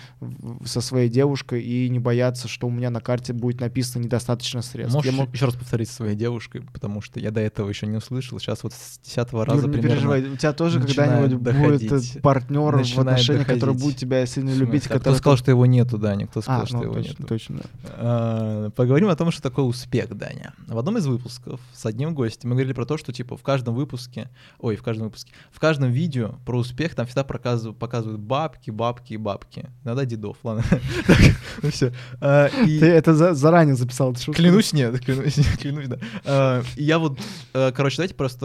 со 0.65 0.81
своей 0.81 1.09
девушкой 1.09 1.63
и 1.63 1.89
не 1.89 1.99
бояться, 1.99 2.47
что 2.47 2.67
у 2.67 2.71
меня 2.71 2.89
на 2.89 3.01
карте 3.01 3.33
будет 3.33 3.61
написано 3.61 4.03
недостаточно 4.03 4.61
средств. 4.61 4.95
Можешь 4.95 5.11
Я 5.11 5.17
мо- 5.17 5.29
еще 5.31 5.45
раз 5.45 5.55
повторить 5.55 5.89
со 5.89 5.95
своей 5.95 6.15
девушкой, 6.15 6.61
потому 6.73 7.01
что 7.01 7.19
я 7.19 7.31
до 7.31 7.41
этого 7.41 7.69
еще 7.69 7.87
не 7.87 7.97
услышал. 7.97 8.39
Сейчас 8.39 8.63
вот 8.63 8.73
с 8.73 8.99
десятого 9.03 9.39
Юр, 9.39 9.49
раза 9.49 9.67
не 9.67 9.73
примерно. 9.73 9.95
переживай, 9.95 10.21
у 10.23 10.35
тебя 10.35 10.53
тоже 10.53 10.81
когда-нибудь 10.81 11.33
будет 11.35 11.43
доходить. 11.43 12.21
партнер 12.21 12.77
в 12.77 12.99
отношениях, 12.99 13.47
который 13.47 13.75
будет 13.75 13.97
тебя 13.97 14.25
сильно 14.25 14.51
любить, 14.51 14.83
который... 14.83 14.99
Кто 14.99 15.15
сказал, 15.15 15.37
что 15.37 15.51
его 15.51 15.65
нету, 15.65 15.97
Даня? 16.17 16.27
Кто 16.27 16.41
сказал, 16.41 16.61
А, 16.63 16.65
что 16.65 16.77
ну, 16.77 16.83
его 16.83 16.93
точно, 16.95 17.09
нету? 17.09 17.25
точно. 17.27 17.61
А, 17.85 18.69
Поговорим 18.71 19.09
о 19.09 19.15
том, 19.15 19.31
что 19.31 19.41
такое 19.41 19.65
успех, 19.65 20.15
Даня. 20.15 20.53
В 20.67 20.77
одном 20.77 20.97
из 20.97 21.05
выпусков 21.05 21.59
с 21.73 21.85
одним 21.85 22.13
гостем 22.13 22.49
мы 22.49 22.55
говорили 22.55 22.73
про 22.73 22.85
то, 22.85 22.97
что 22.97 23.11
типа 23.13 23.37
в 23.37 23.43
каждом 23.43 23.75
выпуске, 23.75 24.29
ой, 24.59 24.75
в 24.75 24.83
каждом 24.83 25.05
выпуске, 25.07 25.31
в 25.51 25.59
каждом 25.59 25.91
видео 25.91 26.35
про 26.45 26.57
успех 26.57 26.95
там 26.95 27.05
всегда 27.05 27.23
показывают, 27.23 27.77
показывают 27.77 28.19
бабки, 28.21 28.71
бабки 28.71 29.13
и 29.13 29.17
бабки. 29.17 29.69
Иногда 29.83 30.05
дедов, 30.05 30.37
ладно. 30.43 30.63
Ну 31.63 31.71
все. 31.71 31.91
Ты 32.19 32.85
это 32.85 33.15
за- 33.15 33.33
заранее 33.33 33.75
записал? 33.75 34.13
Клянусь, 34.13 34.73
нет, 34.73 34.99
клянусь, 35.03 35.35
клянусь, 35.59 35.87
да. 35.87 35.97
А, 36.25 36.63
я 36.75 36.99
вот, 36.99 37.19
э, 37.53 37.71
короче, 37.71 37.97
давайте 37.97 38.13
просто 38.13 38.37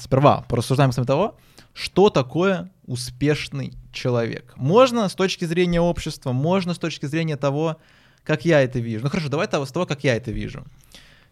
сперва 0.00 0.44
порассуждаем 0.48 0.92
с 0.92 0.96
вами 0.96 1.06
того, 1.06 1.36
что 1.72 2.10
такое 2.10 2.70
успешный 2.86 3.74
человек. 3.92 4.52
Можно 4.56 5.08
с 5.08 5.14
точки 5.14 5.44
зрения 5.44 5.80
общества, 5.80 6.32
можно 6.32 6.74
с 6.74 6.78
точки 6.78 7.06
зрения 7.06 7.36
того, 7.36 7.76
как 8.24 8.44
я 8.44 8.60
это 8.62 8.78
вижу. 8.78 9.04
Ну 9.04 9.10
хорошо, 9.10 9.28
давай 9.28 9.46
того, 9.48 9.66
с 9.66 9.72
того, 9.72 9.86
как 9.86 10.04
я 10.04 10.16
это 10.16 10.30
вижу. 10.30 10.64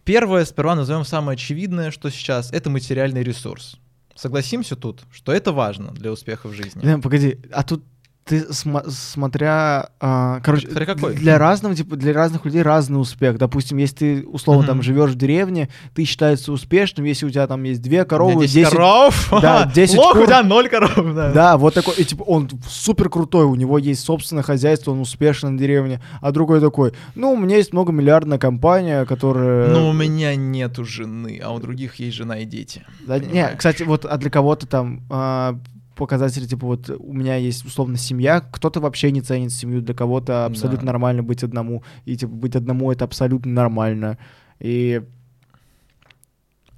Первое, 0.04 0.44
сперва 0.44 0.74
назовем 0.74 1.04
самое 1.04 1.34
очевидное, 1.34 1.90
что 1.90 2.10
сейчас, 2.10 2.50
это 2.52 2.70
материальный 2.70 3.22
ресурс. 3.22 3.76
Согласимся 4.14 4.74
тут, 4.74 5.02
что 5.12 5.32
это 5.32 5.52
важно 5.52 5.92
для 5.92 6.10
успеха 6.10 6.48
в 6.48 6.52
жизни. 6.52 7.00
Погоди, 7.00 7.38
а 7.52 7.62
тут 7.62 7.84
ты 8.28 8.40
сма- 8.50 8.84
смотря, 8.88 9.90
а, 10.00 10.40
короче, 10.40 10.66
Смотря 10.68 10.86
какой. 10.86 11.14
для 11.14 11.38
разного 11.38 11.74
типа 11.74 11.96
для 11.96 12.12
разных 12.12 12.44
людей 12.44 12.62
разный 12.62 13.00
успех. 13.00 13.38
Допустим, 13.38 13.78
если 13.78 13.94
ты 13.96 14.26
условно 14.26 14.64
там 14.66 14.76
Мгм. 14.76 14.82
живешь 14.84 15.10
в 15.10 15.14
деревне, 15.16 15.68
ты 15.94 16.04
считается 16.04 16.52
успешным, 16.52 17.06
если 17.06 17.26
у 17.26 17.30
тебя 17.30 17.46
там 17.46 17.62
есть 17.64 17.80
две 17.82 18.02
У 18.02 18.06
коровы, 18.06 18.42
10 18.42 18.54
10 18.54 18.70
коров, 18.72 19.28
да, 19.42 19.70
10 19.74 19.96
лох, 19.96 20.14
у 20.14 20.18
кур. 20.18 20.26
тебя 20.26 20.42
0 20.42 20.68
коров, 20.68 21.14
да. 21.14 21.32
Да, 21.32 21.56
вот 21.56 21.74
такой, 21.74 21.94
и, 21.94 22.04
типа, 22.04 22.22
он 22.22 22.48
супер 22.68 23.08
крутой, 23.08 23.44
у 23.46 23.54
него 23.54 23.78
есть 23.78 24.04
собственное 24.04 24.42
хозяйство, 24.42 24.92
он 24.92 25.00
успешен 25.00 25.56
в 25.56 25.58
деревне, 25.60 26.00
а 26.20 26.30
другой 26.32 26.60
такой, 26.60 26.92
ну, 27.14 27.32
у 27.32 27.36
меня 27.36 27.56
есть 27.56 27.72
многомиллиардная 27.72 28.38
компания, 28.38 29.04
которая... 29.06 29.68
Но 29.70 29.88
у 29.88 29.92
меня 29.92 30.34
нету 30.36 30.84
жены, 30.84 31.40
а 31.42 31.52
у 31.52 31.58
других 31.60 31.96
есть 31.96 32.16
жена 32.16 32.38
и 32.40 32.44
дети. 32.44 32.84
Да, 33.06 33.18
не, 33.18 33.48
кстати, 33.56 33.82
вот, 33.84 34.04
а 34.04 34.16
для 34.18 34.30
кого-то 34.30 34.66
там 34.66 35.02
а, 35.10 35.58
показатели, 35.98 36.46
типа 36.46 36.66
вот 36.66 36.90
у 36.98 37.12
меня 37.12 37.36
есть 37.36 37.64
условно 37.66 37.96
семья, 37.98 38.40
кто-то 38.40 38.80
вообще 38.80 39.10
не 39.12 39.20
ценит 39.20 39.52
семью, 39.52 39.82
для 39.82 39.94
кого-то 39.94 40.46
абсолютно 40.46 40.86
Да. 40.86 40.92
нормально 40.92 41.22
быть 41.22 41.42
одному, 41.42 41.82
и 42.06 42.16
типа 42.16 42.32
быть 42.32 42.56
одному 42.56 42.90
это 42.90 43.04
абсолютно 43.04 43.52
нормально, 43.52 44.16
и 44.60 45.02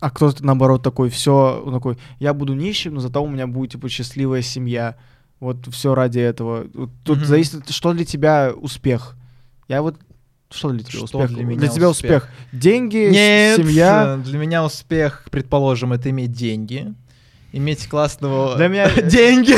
а 0.00 0.10
кто-то 0.10 0.44
наоборот 0.44 0.82
такой, 0.82 1.10
все, 1.10 1.62
такой, 1.72 1.98
я 2.20 2.32
буду 2.32 2.54
нищим, 2.54 2.94
но 2.94 3.00
зато 3.00 3.22
у 3.22 3.28
меня 3.28 3.46
будет 3.46 3.72
типа 3.72 3.88
счастливая 3.88 4.40
семья, 4.42 4.96
вот 5.40 5.66
все 5.70 5.94
ради 5.94 6.18
этого. 6.18 6.64
Тут 7.04 7.18
Мгм. 7.18 7.26
зависит, 7.26 7.68
что 7.70 7.92
для 7.92 8.04
тебя 8.04 8.52
успех. 8.56 9.16
Я 9.68 9.82
вот 9.82 9.96
что 10.50 10.70
для 10.70 10.80
тебя 10.80 11.06
Что 11.06 11.18
успех? 11.18 11.28
для 11.34 11.44
меня 11.44 11.68
тебя 11.68 11.88
успех? 11.90 12.24
успех. 12.24 12.28
Деньги, 12.60 13.08
Нет, 13.12 13.56
семья. 13.58 14.18
для 14.24 14.38
меня 14.38 14.64
успех, 14.64 15.26
предположим, 15.30 15.92
это 15.92 16.10
иметь 16.10 16.32
деньги, 16.32 16.92
иметь 17.52 17.86
классного... 17.88 18.56
Для 18.56 18.68
меня- 18.68 18.90
деньги. 19.02 19.54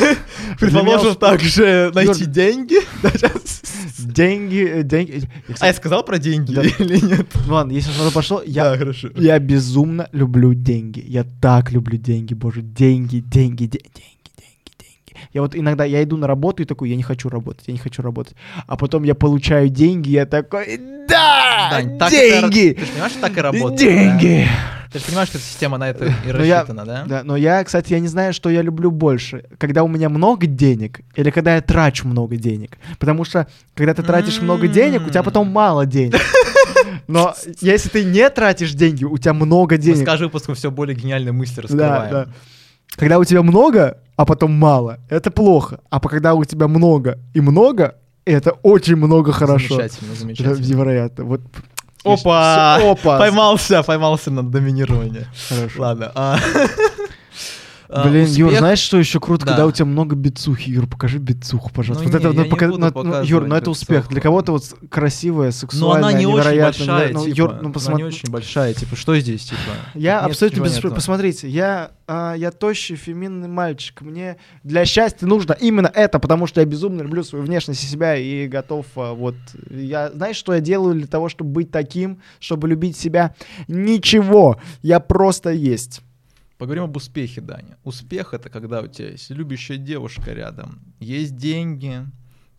Предположим, 0.59 1.15
также 1.17 1.91
найти 1.95 2.25
Юр- 2.25 2.31
деньги. 2.31 2.77
Деньги, 3.99 4.65
э, 4.69 4.83
деньги. 4.83 5.29
Я, 5.49 5.55
А 5.61 5.67
я 5.69 5.75
сказал 5.75 6.05
про 6.05 6.19
деньги 6.19 6.55
Да. 6.55 6.63
или 6.79 6.99
нет? 7.05 7.27
ну 7.47 7.55
ладно, 7.55 7.73
если 7.73 7.91
что-то 7.93 8.11
пошло, 8.13 8.43
я, 8.45 8.71
Да, 8.71 8.79
хорошо. 8.79 9.11
я 9.17 9.39
безумно 9.39 10.09
люблю 10.13 10.55
деньги. 10.55 11.05
Я 11.07 11.25
так 11.41 11.71
люблю 11.73 11.99
деньги, 11.99 12.35
боже, 12.35 12.63
деньги, 12.63 13.19
деньги, 13.21 13.67
де- 13.67 13.79
деньги, 13.79 13.93
деньги, 13.95 13.95
деньги. 13.95 14.12
Я 15.33 15.41
вот 15.43 15.57
иногда, 15.57 15.85
я 15.85 16.03
иду 16.03 16.17
на 16.17 16.27
работу 16.27 16.63
и 16.63 16.67
такой, 16.67 16.91
я 16.91 16.97
не 16.97 17.03
хочу 17.03 17.29
работать, 17.29 17.65
я 17.67 17.73
не 17.73 17.79
хочу 17.79 18.03
работать. 18.03 18.35
А 18.67 18.77
потом 18.77 19.03
я 19.03 19.15
получаю 19.15 19.69
деньги, 19.69 20.11
я 20.11 20.27
такой, 20.27 20.79
да, 21.09 21.69
Дань, 21.71 21.99
так 21.99 22.13
это 22.13 22.41
деньги, 22.51 22.73
Ты 22.79 22.85
же 22.87 22.93
понимаешь, 22.93 23.13
что 23.13 23.21
так 23.23 23.37
и 23.37 23.41
работает? 23.41 23.79
деньги. 23.79 24.45
да? 24.47 24.89
Ты 24.93 24.99
же 24.99 25.05
понимаешь, 25.07 25.29
что 25.29 25.39
эта 25.39 25.47
система 25.47 25.79
на 25.79 25.89
это 25.89 26.05
и 26.05 26.11
я- 26.27 26.33
рассчитана, 26.59 26.85
да? 26.85 27.05
Да, 27.07 27.23
но 27.25 27.35
я, 27.37 27.65
кстати, 27.65 27.95
я 27.95 27.99
не 28.01 28.09
знаю, 28.09 28.35
что 28.35 28.51
я 28.51 28.61
люблю 28.61 28.91
больше. 28.91 29.45
Когда 29.57 29.85
у 29.85 29.89
меня 29.89 30.11
много 30.11 30.47
денег 30.47 31.01
или 31.17 31.31
когда 31.31 31.55
я 31.55 31.63
трачу 31.63 32.07
много 32.07 32.37
денег. 32.37 32.77
Потому 32.99 33.25
что, 33.25 33.47
когда 33.75 33.95
ты 33.95 34.03
тратишь 34.03 34.43
много 34.43 34.69
денег, 34.69 35.07
у 35.07 35.09
тебя 35.09 35.23
потом 35.23 35.49
мало 35.49 35.87
денег. 35.87 36.21
Но 37.09 37.35
если 37.63 37.89
ты 37.89 38.05
не 38.05 38.29
тратишь 38.29 38.75
деньги, 38.75 39.05
у 39.05 39.17
тебя 39.17 39.33
много 39.33 39.77
Мы 39.77 39.81
с 39.83 39.85
денег. 39.85 40.05
каждым 40.05 40.29
выпуском 40.29 40.55
все 40.55 40.71
более 40.71 40.95
гениальные 40.95 41.33
мысли 41.33 41.57
Да, 41.57 41.63
раскрываем. 41.63 42.11
да. 42.13 42.27
Когда 42.97 43.19
у 43.19 43.25
тебя 43.25 43.43
много, 43.43 43.99
а 44.17 44.25
потом 44.25 44.53
мало, 44.53 44.99
это 45.09 45.31
плохо. 45.31 45.81
А 45.91 46.01
когда 46.01 46.35
у 46.35 46.45
тебя 46.45 46.69
много 46.69 47.19
и 47.35 47.41
много, 47.41 47.97
это 48.25 48.53
очень 48.63 48.97
много 48.97 49.33
хорошо. 49.33 49.75
Замечательно, 49.77 50.11
Это 50.13 50.21
замечательно. 50.21 50.65
невероятно. 50.67 51.25
Вот. 51.25 51.41
Опа! 52.05 52.77
Опа! 52.77 53.19
Поймался, 53.19 53.83
поймался 53.83 54.31
на 54.31 54.43
доминирование. 54.43 55.27
Хорошо. 55.49 55.81
Ладно. 55.81 56.13
а. 56.15 56.37
А, 57.95 58.09
Блин, 58.09 58.25
Юр, 58.27 58.49
успех- 58.49 58.59
знаешь, 58.59 58.79
что 58.79 58.99
еще 58.99 59.21
круто, 59.21 59.45
Да. 59.45 59.53
когда 59.53 59.67
у 59.67 59.71
тебя 59.71 59.85
много 59.85 60.17
бицухи? 60.17 60.71
Юр, 60.71 60.87
покажи 60.87 61.19
бицуху, 61.19 61.71
пожалуйста. 61.71 62.05
Ну 62.07 62.11
вот 62.11 62.19
это, 62.19 62.29
не, 62.31 62.35
ну, 62.35 62.41
я 62.41 62.45
не 62.45 62.51
пока- 62.51 62.69
буду 62.69 62.79
ну, 62.81 63.03
ну, 63.05 63.23
Юр, 63.23 63.47
ну 63.47 63.55
это 63.55 63.71
успех. 63.71 63.97
бицуху. 63.99 64.13
Для 64.13 64.21
кого-то 64.23 64.53
вот 64.53 64.65
красивая, 64.89 65.49
Но 65.49 65.53
сексуальная, 65.53 66.09
она 66.11 66.19
не 66.19 66.25
очень 66.27 66.37
невероятная. 66.39 66.87
большая, 66.87 67.13
ну, 67.13 67.25
типа. 67.27 67.37
Юр, 67.37 67.53
ну 67.53 67.59
Она 67.59 67.71
посмотри. 67.71 68.03
не 68.03 68.09
очень 68.09 68.31
большая, 68.31 68.73
типа, 68.73 68.97
что 68.97 69.19
здесь, 69.19 69.45
типа? 69.45 69.61
Я 69.95 70.21
Нет 70.23 70.31
абсолютно 70.31 70.61
без... 70.63 70.81
Посмотрите, 70.81 71.49
я, 71.49 71.91
а, 72.07 72.35
я 72.35 72.51
тощий, 72.51 72.97
феминный 72.97 73.49
мальчик. 73.49 74.01
Мне 74.01 74.37
для 74.65 74.87
счастья 74.87 75.27
нужно 75.27 75.53
именно 75.53 75.91
это, 75.93 76.19
потому 76.19 76.47
что 76.47 76.61
я 76.61 76.67
безумно 76.67 77.03
люблю 77.03 77.23
свою 77.25 77.45
внешность 77.45 77.85
и 77.85 77.87
себя 77.87 78.17
и 78.17 78.49
готов 78.49 78.87
а, 78.97 79.13
вот... 79.13 79.35
Я, 79.69 80.11
знаешь, 80.13 80.37
что 80.37 80.55
я 80.55 80.61
делаю 80.61 80.95
для 80.95 81.07
того, 81.07 81.29
чтобы 81.29 81.51
быть 81.51 81.71
таким, 81.71 82.21
чтобы 82.41 82.69
любить 82.69 82.97
себя? 82.97 83.35
Ничего. 83.69 84.61
Я 84.81 84.99
просто 84.99 85.51
есть. 85.51 86.01
Поговорим 86.63 86.85
об 86.85 86.97
успехе, 86.97 87.41
Даня. 87.41 87.77
Успех— 87.83 88.33
это 88.35 88.49
когда 88.49 88.83
у 88.83 88.87
тебя 88.87 89.09
есть 89.09 89.31
любящая 89.31 89.79
девушка 89.79 90.33
рядом, 90.33 90.95
есть 91.01 91.35
деньги, 91.35 92.07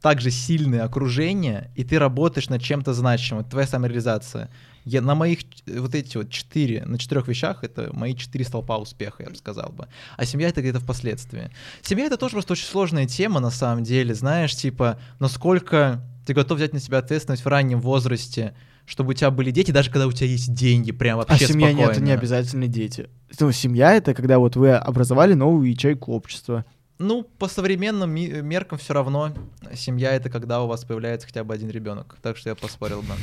также 0.02 0.30
сильное 0.30 0.84
окружение, 0.84 1.72
и 1.78 1.86
ты 1.86 2.00
работаешь 2.00 2.50
над 2.50 2.62
чем-то 2.62 2.94
значимым. 2.94 3.46
Твоя 3.46 3.66
самореализация. 3.66 4.50
Я, 4.84 5.00
на 5.00 5.16
моих 5.16 5.40
э, 5.68 5.80
вот 5.80 5.96
эти 5.96 6.18
вот 6.18 6.30
четыре, 6.30 6.84
на 6.84 6.98
четырех 6.98 7.30
вещах 7.30 7.64
это 7.64 7.92
мои 7.94 8.14
четыре 8.14 8.44
столпа 8.44 8.78
успеха, 8.78 9.24
я 9.24 9.30
бы 9.30 9.38
сказал 9.38 9.70
бы. 9.70 9.88
А 10.18 10.26
семья 10.26 10.50
это 10.50 10.60
где-то 10.60 10.82
впоследствии. 10.82 11.50
Семья 11.82 12.08
это 12.08 12.18
тоже 12.18 12.34
просто 12.34 12.52
очень 12.52 12.68
сложная 12.68 13.06
тема 13.06 13.40
на 13.40 13.52
самом 13.52 13.86
деле, 13.86 14.14
знаешь, 14.14 14.54
типа, 14.54 15.00
насколько 15.20 16.02
ты 16.26 16.34
готов 16.34 16.58
взять 16.58 16.74
на 16.74 16.82
себя 16.82 16.98
ответственность 16.98 17.46
в 17.46 17.48
раннем 17.48 17.80
возрасте, 17.80 18.54
чтобы 18.86 19.12
у 19.12 19.14
тебя 19.14 19.32
были 19.32 19.52
дети, 19.52 19.72
даже 19.72 19.90
когда 19.90 20.08
у 20.08 20.12
тебя 20.12 20.28
есть 20.28 20.54
деньги, 20.54 20.92
прям 20.92 21.20
А 21.20 21.26
вообще 21.26 21.48
семья 21.48 21.68
спокойно. 21.68 21.88
нет, 21.88 21.98
это 21.98 22.06
не 22.06 22.12
обязательно 22.12 22.68
дети. 22.68 23.10
Ну, 23.40 23.52
семья 23.52 23.94
это 23.94 24.14
когда 24.14 24.40
вот 24.40 24.56
вы 24.56 24.74
образовали 24.74 25.34
новую 25.34 25.70
ячейку 25.70 26.12
общества. 26.12 26.66
Ну, 27.00 27.24
по 27.24 27.48
современным 27.48 28.12
меркам 28.12 28.78
все 28.78 28.94
равно 28.94 29.34
семья 29.74 30.14
это 30.14 30.30
когда 30.30 30.62
у 30.62 30.68
вас 30.68 30.86
появляется 30.86 31.28
хотя 31.28 31.44
бы 31.44 31.54
один 31.54 31.70
ребенок. 31.70 32.16
Так 32.22 32.38
что 32.38 32.50
я 32.50 32.56
поспорил 32.56 33.02
бы. 33.02 33.14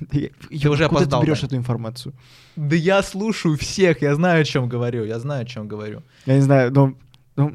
Ты 0.10 0.32
уже 0.68 0.86
Куда 0.88 1.00
опоздал, 1.00 1.20
ты 1.20 1.26
берешь 1.26 1.42
эту 1.42 1.56
информацию? 1.56 2.14
Да 2.54 2.76
я 2.76 3.02
слушаю 3.02 3.58
всех, 3.58 4.02
я 4.02 4.14
знаю, 4.14 4.42
о 4.42 4.44
чем 4.44 4.68
говорю, 4.68 5.04
я 5.04 5.18
знаю, 5.18 5.42
о 5.42 5.44
чем 5.44 5.66
говорю. 5.66 6.02
Я 6.26 6.36
не 6.36 6.42
знаю, 6.42 6.72
но... 6.72 6.94
ну, 7.34 7.54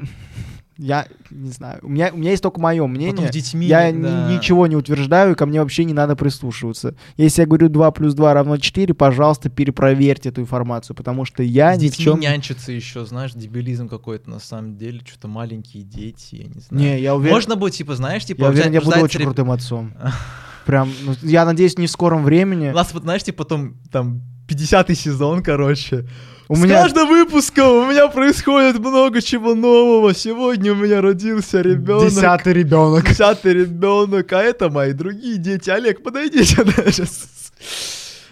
я 0.78 1.06
не 1.30 1.50
знаю. 1.50 1.80
У 1.82 1.88
меня, 1.88 2.10
у 2.12 2.16
меня 2.18 2.30
есть 2.30 2.42
только 2.42 2.60
мое 2.60 2.86
мнение. 2.86 3.12
Потом 3.12 3.28
с 3.28 3.30
детьми. 3.30 3.66
Я 3.66 3.90
ни- 3.90 4.02
да. 4.02 4.32
ничего 4.32 4.66
не 4.66 4.76
утверждаю, 4.76 5.32
и 5.32 5.34
ко 5.34 5.46
мне 5.46 5.60
вообще 5.60 5.84
не 5.84 5.94
надо 5.94 6.16
прислушиваться. 6.16 6.94
Если 7.16 7.40
я 7.42 7.46
говорю 7.46 7.68
2 7.68 7.90
плюс 7.92 8.14
2 8.14 8.34
равно 8.34 8.58
4, 8.58 8.92
пожалуйста, 8.94 9.48
перепроверьте 9.48 10.28
эту 10.28 10.42
информацию, 10.42 10.94
потому 10.94 11.24
что 11.24 11.42
я 11.42 11.74
С 11.74 11.78
ни 11.78 11.88
в 11.88 11.90
детьми 11.90 12.04
чем... 12.04 12.20
нянчиться 12.20 12.72
еще, 12.72 13.06
знаешь, 13.06 13.32
дебилизм 13.32 13.88
какой-то 13.88 14.28
на 14.28 14.38
самом 14.38 14.76
деле, 14.76 15.00
что-то 15.06 15.28
маленькие 15.28 15.82
дети, 15.82 16.36
я 16.36 16.44
не 16.44 16.60
знаю. 16.60 16.84
Не, 16.84 17.00
я 17.00 17.14
уверен, 17.14 17.34
Можно 17.34 17.56
будет, 17.56 17.74
типа, 17.74 17.96
знаешь, 17.96 18.24
типа, 18.24 18.42
я, 18.42 18.48
уверен 18.50 18.72
я 18.72 18.80
буду 18.80 19.00
очень 19.00 19.22
крутым 19.22 19.50
отцом. 19.50 19.94
Прям, 20.66 20.90
ну, 21.04 21.14
я 21.22 21.44
надеюсь, 21.44 21.78
не 21.78 21.86
в 21.86 21.90
скором 21.90 22.24
времени. 22.24 22.70
У 22.70 22.74
нас 22.74 22.92
вот, 22.92 23.04
знаешь, 23.04 23.22
типа, 23.22 23.44
потом, 23.44 23.76
там, 23.90 24.20
50-й 24.48 24.94
сезон, 24.94 25.42
короче. 25.42 26.06
У 26.48 26.54
С 26.54 26.60
меня 26.60 26.82
каждым 26.82 27.08
выпуском 27.08 27.66
у 27.66 27.90
меня 27.90 28.06
происходит 28.06 28.78
много 28.78 29.20
чего 29.20 29.56
нового. 29.56 30.14
Сегодня 30.14 30.72
у 30.72 30.76
меня 30.76 31.00
родился 31.00 31.60
ребенок. 31.60 32.10
десятый 32.10 32.52
ребенок. 32.52 33.08
Десятый 33.08 33.52
ребенок, 33.52 34.32
а 34.32 34.42
это 34.42 34.70
мои 34.70 34.92
другие 34.92 35.38
дети. 35.38 35.70
Олег, 35.70 36.04
подойди 36.04 36.44
сюда 36.44 36.72
сейчас. 36.92 37.52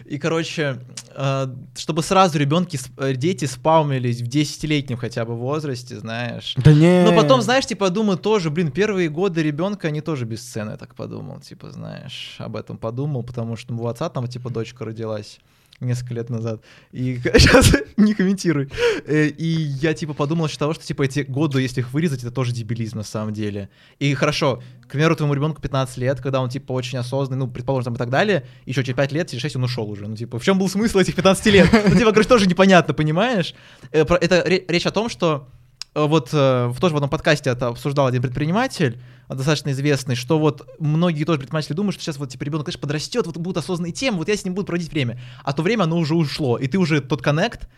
И, 0.04 0.18
короче, 0.18 0.78
э, 1.16 1.46
чтобы 1.76 2.02
сразу 2.04 2.38
ребенки, 2.38 2.78
э, 2.98 3.14
дети 3.14 3.46
спаумились 3.46 4.20
в 4.20 4.28
10-летнем 4.28 4.96
хотя 4.96 5.24
бы 5.24 5.34
возрасте, 5.34 5.98
знаешь. 5.98 6.54
Да 6.56 6.72
не. 6.72 7.04
Но 7.04 7.16
потом, 7.16 7.40
знаешь, 7.40 7.66
типа, 7.66 7.90
думаю, 7.90 8.18
тоже, 8.18 8.50
блин, 8.50 8.70
первые 8.70 9.08
годы 9.08 9.42
ребенка, 9.42 9.88
они 9.88 10.02
тоже 10.02 10.24
бесценны, 10.24 10.72
я 10.72 10.76
так 10.76 10.94
подумал, 10.94 11.40
типа, 11.40 11.72
знаешь, 11.72 12.36
об 12.38 12.54
этом 12.54 12.76
подумал, 12.76 13.22
потому 13.24 13.56
что 13.56 13.74
у 13.74 13.86
отца 13.88 14.08
там, 14.10 14.28
типа, 14.28 14.50
дочка 14.50 14.84
родилась 14.84 15.40
несколько 15.80 16.14
лет 16.14 16.30
назад. 16.30 16.62
И 16.92 17.20
сейчас 17.38 17.72
не 17.96 18.14
комментируй. 18.14 18.68
Э, 19.06 19.26
И 19.26 19.44
я, 19.46 19.92
типа, 19.94 20.14
подумал 20.14 20.44
насчет 20.44 20.58
того, 20.58 20.72
что, 20.74 20.84
типа, 20.84 21.02
эти 21.02 21.20
годы, 21.20 21.60
если 21.60 21.80
их 21.80 21.92
вырезать, 21.92 22.22
это 22.22 22.30
тоже 22.30 22.52
дебилизм 22.52 22.98
на 22.98 23.02
самом 23.04 23.32
деле. 23.34 23.68
И 23.98 24.14
хорошо, 24.14 24.62
к 24.86 24.88
примеру, 24.92 25.16
твоему 25.16 25.34
ребенку 25.34 25.60
15 25.60 25.96
лет, 25.98 26.20
когда 26.20 26.40
он, 26.40 26.48
типа, 26.48 26.72
очень 26.72 26.98
осознанный, 26.98 27.38
ну, 27.44 27.48
предположим, 27.50 27.84
там 27.84 27.94
и 27.94 27.98
так 27.98 28.10
далее, 28.10 28.46
еще 28.66 28.82
через 28.84 28.96
5 28.96 29.12
лет, 29.12 29.28
через 29.28 29.42
6 29.42 29.56
он 29.56 29.64
ушел 29.64 29.90
уже. 29.90 30.06
Ну, 30.06 30.16
типа, 30.16 30.38
в 30.38 30.44
чем 30.44 30.58
был 30.58 30.68
смысл 30.68 30.98
этих 31.00 31.14
15 31.16 31.46
лет? 31.46 31.68
Ну, 31.72 31.96
типа, 31.98 32.12
короче, 32.12 32.28
тоже 32.28 32.46
непонятно, 32.46 32.94
понимаешь? 32.94 33.54
Э, 33.92 34.02
Это 34.20 34.42
ре- 34.46 34.64
речь 34.68 34.86
о 34.86 34.90
том, 34.90 35.08
что 35.08 35.48
э, 35.94 36.02
вот 36.06 36.32
в 36.32 36.76
тоже 36.80 36.94
в 36.94 36.96
одном 36.96 37.10
подкасте 37.10 37.50
это 37.50 37.68
обсуждал 37.68 38.06
один 38.06 38.22
предприниматель, 38.22 38.98
достаточно 39.28 39.70
известный, 39.70 40.14
что 40.14 40.38
вот 40.38 40.68
многие 40.78 41.24
тоже 41.24 41.38
предприниматели 41.38 41.72
думают, 41.74 41.94
что 41.94 42.04
сейчас 42.04 42.18
вот 42.18 42.28
типа 42.30 42.44
ребенок, 42.44 42.66
конечно, 42.66 42.80
подрастет, 42.80 43.26
вот 43.26 43.36
будут 43.36 43.58
осознанные 43.58 43.92
темы, 43.92 44.18
вот 44.18 44.28
я 44.28 44.36
с 44.36 44.44
ним 44.44 44.54
буду 44.54 44.66
проводить 44.66 44.90
время. 44.92 45.20
А 45.42 45.52
то 45.52 45.62
время, 45.62 45.84
оно 45.84 45.96
уже 45.98 46.14
ушло, 46.14 46.58
и 46.58 46.66
ты 46.66 46.78
уже 46.78 47.00
тот 47.00 47.22
коннект 47.22 47.68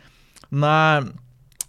на 0.50 1.08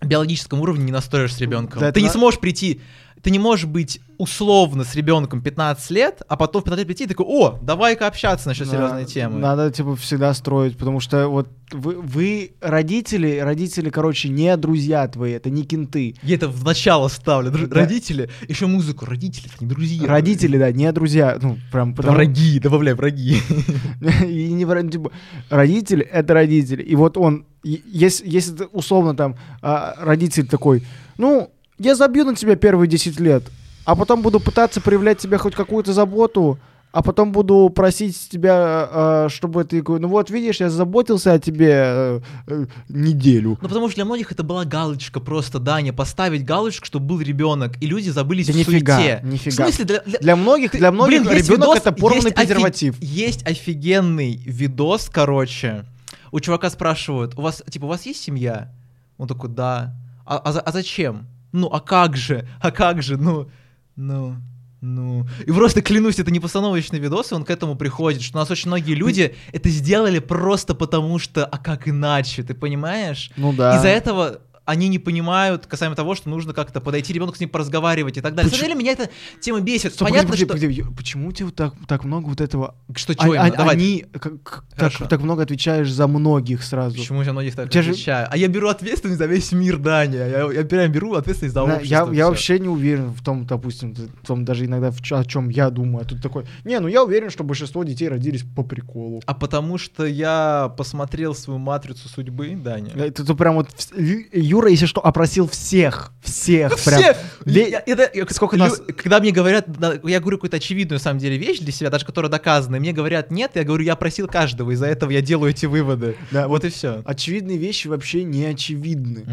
биологическом 0.01 0.61
уровне 0.61 0.85
не 0.85 0.91
настроишь 0.91 1.33
с 1.33 1.39
ребенком. 1.39 1.79
Да, 1.81 1.91
ты 1.91 2.01
не 2.01 2.07
на- 2.07 2.13
сможешь 2.13 2.39
прийти, 2.39 2.81
ты 3.21 3.31
не 3.31 3.39
можешь 3.39 3.65
быть 3.65 3.99
условно 4.17 4.83
с 4.83 4.95
ребенком 4.95 5.41
15 5.41 5.91
лет, 5.91 6.21
а 6.27 6.37
потом 6.37 6.61
в 6.61 6.65
15 6.65 6.79
лет 6.79 6.87
прийти 6.87 7.03
и 7.03 7.07
такой, 7.07 7.25
о, 7.27 7.59
давай-ка 7.61 8.07
общаться 8.07 8.47
насчет 8.47 8.67
Да, 8.67 8.73
серьезной 8.73 9.05
темы. 9.05 9.39
Надо, 9.39 9.71
типа, 9.71 9.95
всегда 9.95 10.33
строить, 10.33 10.77
потому 10.77 10.99
что 10.99 11.27
вот 11.27 11.49
вы, 11.71 11.95
вы 12.01 12.53
родители, 12.61 13.37
родители, 13.39 13.89
короче, 13.89 14.29
не 14.29 14.55
друзья 14.57 15.07
твои, 15.07 15.33
это 15.33 15.49
не 15.49 15.63
кенты. 15.63 16.15
Я 16.23 16.35
это 16.35 16.47
в 16.47 16.63
начало 16.63 17.09
ставлю. 17.09 17.51
Дру- 17.51 17.67
Да. 17.67 17.81
Родители, 17.81 18.29
еще 18.47 18.65
музыку. 18.67 19.05
Родители, 19.05 19.47
это 19.53 19.63
не 19.63 19.69
друзья. 19.69 20.07
Родители, 20.07 20.57
да, 20.57 20.71
не 20.71 20.91
друзья. 20.91 21.37
Ну, 21.41 21.57
прям 21.71 21.93
потому... 21.93 22.15
враги, 22.15 22.59
добавляй 22.59 22.93
враги. 22.95 23.37
И 24.25 24.51
не 24.53 24.63
вра- 24.63 24.89
типа, 24.89 25.11
родители— 25.49 26.03
это 26.11 26.33
родители. 26.33 26.81
И 26.81 26.95
вот 26.95 27.17
он, 27.17 27.45
если, 27.63 28.27
если 28.27 28.67
условно 28.71 29.15
там 29.15 29.35
а, 29.61 29.95
родитель 29.99 30.47
такой, 30.47 30.83
ну, 31.17 31.51
я 31.79 31.95
забью 31.95 32.25
на 32.25 32.35
тебя 32.35 32.55
первые 32.55 32.87
10 32.87 33.19
лет, 33.19 33.43
а 33.85 33.95
потом 33.95 34.21
буду 34.21 34.39
пытаться 34.39 34.81
проявлять 34.81 35.19
тебе 35.19 35.37
хоть 35.37 35.55
какую-то 35.55 35.93
заботу, 35.93 36.59
а 36.93 37.03
потом 37.03 37.31
буду 37.31 37.69
просить 37.69 38.17
тебя, 38.29 38.89
э, 38.91 39.29
чтобы 39.29 39.63
ты, 39.65 39.83
ну 39.85 40.07
вот 40.07 40.29
видишь, 40.31 40.61
я 40.61 40.69
заботился 40.69 41.33
о 41.33 41.39
тебе 41.39 41.69
э, 41.73 42.19
э, 42.47 42.65
неделю. 42.89 43.57
Ну 43.61 43.67
потому 43.67 43.87
что 43.87 43.95
для 43.97 44.05
многих 44.05 44.31
это 44.31 44.41
была 44.41 44.65
галочка 44.65 45.19
просто, 45.19 45.59
да, 45.59 45.79
не 45.81 45.91
поставить 45.91 46.43
галочку, 46.45 46.85
чтобы 46.85 47.05
был 47.05 47.21
ребенок, 47.21 47.73
и 47.81 47.85
люди 47.85 48.09
забылись 48.09 48.47
Да 48.47 48.53
в 48.53 48.55
нифига, 48.55 48.95
суете. 48.97 49.21
нифига. 49.23 49.51
В 49.51 49.67
смысле, 49.67 49.85
для, 49.85 49.99
для- 50.01 50.19
Для 50.19 50.35
многих, 50.35 50.71
Ты- 50.71 50.77
для 50.79 50.91
многих 50.91 51.21
блин, 51.23 51.37
ребенок 51.37 51.67
видос- 51.75 51.77
это 51.77 51.91
порванный 51.91 52.15
есть 52.15 52.27
офи- 52.27 52.35
презерватив. 52.47 52.95
Есть 52.99 53.45
офигенный 53.45 54.37
видос, 54.45 55.09
короче. 55.13 55.85
У 56.31 56.39
чувака 56.39 56.69
спрашивают, 56.69 57.37
у 57.37 57.41
вас, 57.41 57.61
типа, 57.69 57.85
у 57.85 57.89
вас 57.89 58.05
есть 58.05 58.23
семья? 58.23 58.71
Он 59.17 59.27
такой, 59.27 59.49
да. 59.49 59.93
А, 60.25 60.37
а 60.37 60.49
а 60.59 60.71
зачем? 60.71 61.27
Ну, 61.51 61.67
а 61.67 61.79
как 61.79 62.17
же? 62.17 62.47
А 62.61 62.71
как 62.71 63.01
же? 63.01 63.17
Ну, 63.17 63.49
ну, 63.95 64.35
ну. 64.81 65.25
И 65.45 65.51
просто 65.51 65.81
клянусь, 65.81 66.19
это 66.19 66.31
не 66.31 66.39
постановочный 66.39 66.99
видос, 66.99 67.31
и 67.31 67.35
он 67.35 67.43
к 67.43 67.49
этому 67.49 67.75
приходит, 67.75 68.21
что 68.21 68.37
у 68.37 68.41
нас 68.41 68.51
очень 68.51 68.67
многие 68.67 68.93
люди 68.93 69.35
это 69.51 69.69
сделали 69.69 70.19
просто 70.19 70.75
потому, 70.75 71.19
что, 71.19 71.45
а 71.45 71.57
как 71.57 71.87
иначе, 71.87 72.43
ты 72.43 72.53
понимаешь? 72.53 73.31
Ну 73.37 73.53
да. 73.53 73.75
Из-за 73.77 73.87
этого 73.87 74.41
они 74.67 74.89
не 74.89 74.99
понимают 74.99 75.65
касаемо 75.65 75.95
того, 75.95 76.13
что 76.13 76.29
нужно 76.29 76.53
как-то 76.53 76.81
подойти 76.81 77.13
ребенку 77.13 77.35
с 77.35 77.39
ним 77.39 77.49
поразговаривать 77.49 78.17
и 78.17 78.21
так 78.21 78.35
далее. 78.35 78.51
На 78.51 78.57
самом 78.57 78.67
деле 78.67 78.79
меня 78.79 78.91
эта 78.91 79.09
тема 79.39 79.61
бесит. 79.61 79.93
Стоп, 79.93 80.09
Понятно, 80.09 80.27
погоди, 80.27 80.43
что... 80.43 80.53
погоди, 80.53 80.81
погоди, 80.81 80.95
почему 80.97 81.29
у 81.29 81.31
тебя 81.31 81.45
вот 81.45 81.55
так, 81.55 81.73
так 81.87 82.03
много 82.03 82.27
вот 82.27 82.41
этого? 82.41 82.75
Что, 82.93 83.15
чего 83.15 83.31
а- 83.31 83.35
именно? 83.35 83.55
Давай. 83.55 83.75
Они 83.75 84.05
как- 84.11 84.65
так, 84.75 84.91
так 85.07 85.21
много 85.21 85.43
отвечаешь 85.43 85.89
за 85.89 86.07
многих 86.07 86.63
сразу. 86.63 86.97
Почему 86.97 87.21
я 87.21 87.31
многих 87.31 87.55
так 87.55 87.69
тебя 87.69 87.81
же- 87.81 87.91
отвечаю? 87.91 88.27
А 88.29 88.35
я 88.35 88.49
беру 88.49 88.67
ответственность 88.67 89.19
за 89.19 89.25
весь 89.25 89.53
мир, 89.53 89.77
Даня. 89.77 90.27
Я, 90.27 90.51
я 90.51 90.65
прям 90.65 90.91
беру 90.91 91.13
ответственность 91.13 91.53
за 91.53 91.63
общество. 91.63 91.85
я, 91.85 92.09
я 92.11 92.27
вообще 92.27 92.59
не 92.59 92.67
уверен 92.67 93.11
в 93.11 93.23
том, 93.23 93.45
допустим, 93.45 93.93
в 93.93 94.27
том 94.27 94.43
даже 94.43 94.65
иногда 94.65 94.91
в 94.91 94.99
о 95.11 95.23
чем 95.23 95.47
я 95.49 95.69
думаю. 95.69 96.03
А 96.03 96.05
тут 96.05 96.21
такой, 96.21 96.43
не, 96.65 96.77
ну 96.81 96.89
я 96.89 97.03
уверен, 97.03 97.29
что 97.29 97.45
большинство 97.45 97.85
детей 97.85 98.09
родились 98.09 98.43
по 98.43 98.63
приколу. 98.63 99.21
А 99.25 99.33
потому 99.33 99.77
что 99.77 100.05
я 100.05 100.73
посмотрел 100.77 101.33
свою 101.33 101.59
матрицу 101.59 102.09
судьбы, 102.09 102.55
Даня. 102.55 102.91
Это, 102.91 103.23
это 103.23 103.33
прям 103.35 103.55
вот 103.55 103.69
Ю- 103.95 104.25
Юра, 104.57 104.69
если 104.71 104.87
что, 104.87 105.05
опросил 105.05 105.47
всех, 105.47 106.11
всех, 106.23 106.77
прям. 106.83 106.99
Все! 107.01 107.15
Ве- 107.45 107.69
Я- 107.69 107.83
это- 107.85 108.33
Сколько 108.33 108.55
лю- 108.55 108.63
нас- 108.65 108.81
Когда 108.97 109.19
мне 109.19 109.31
говорят, 109.31 109.65
да, 109.67 109.93
я 110.03 110.19
говорю 110.19 110.37
какую-то 110.37 110.57
очевидную, 110.57 110.97
на 110.97 111.03
самом 111.03 111.19
деле, 111.19 111.37
вещь 111.37 111.59
для 111.59 111.71
себя, 111.71 111.89
даже 111.91 112.05
которая 112.05 112.31
доказана, 112.31 112.77
и 112.77 112.79
мне 112.79 112.91
говорят 112.91 113.29
нет, 113.31 113.51
я 113.55 113.63
говорю, 113.63 113.83
я 113.83 113.95
просил 113.95 114.27
каждого, 114.27 114.71
из-за 114.71 114.87
этого 114.87 115.11
я 115.11 115.21
делаю 115.21 115.51
эти 115.51 115.65
выводы. 115.67 116.15
Да, 116.31 116.47
Вот 116.47 116.65
и 116.65 116.69
все. 116.69 117.01
Очевидные 117.05 117.57
вещи 117.57 117.87
вообще 117.87 118.23
не 118.23 118.45
очевидны. 118.45 119.25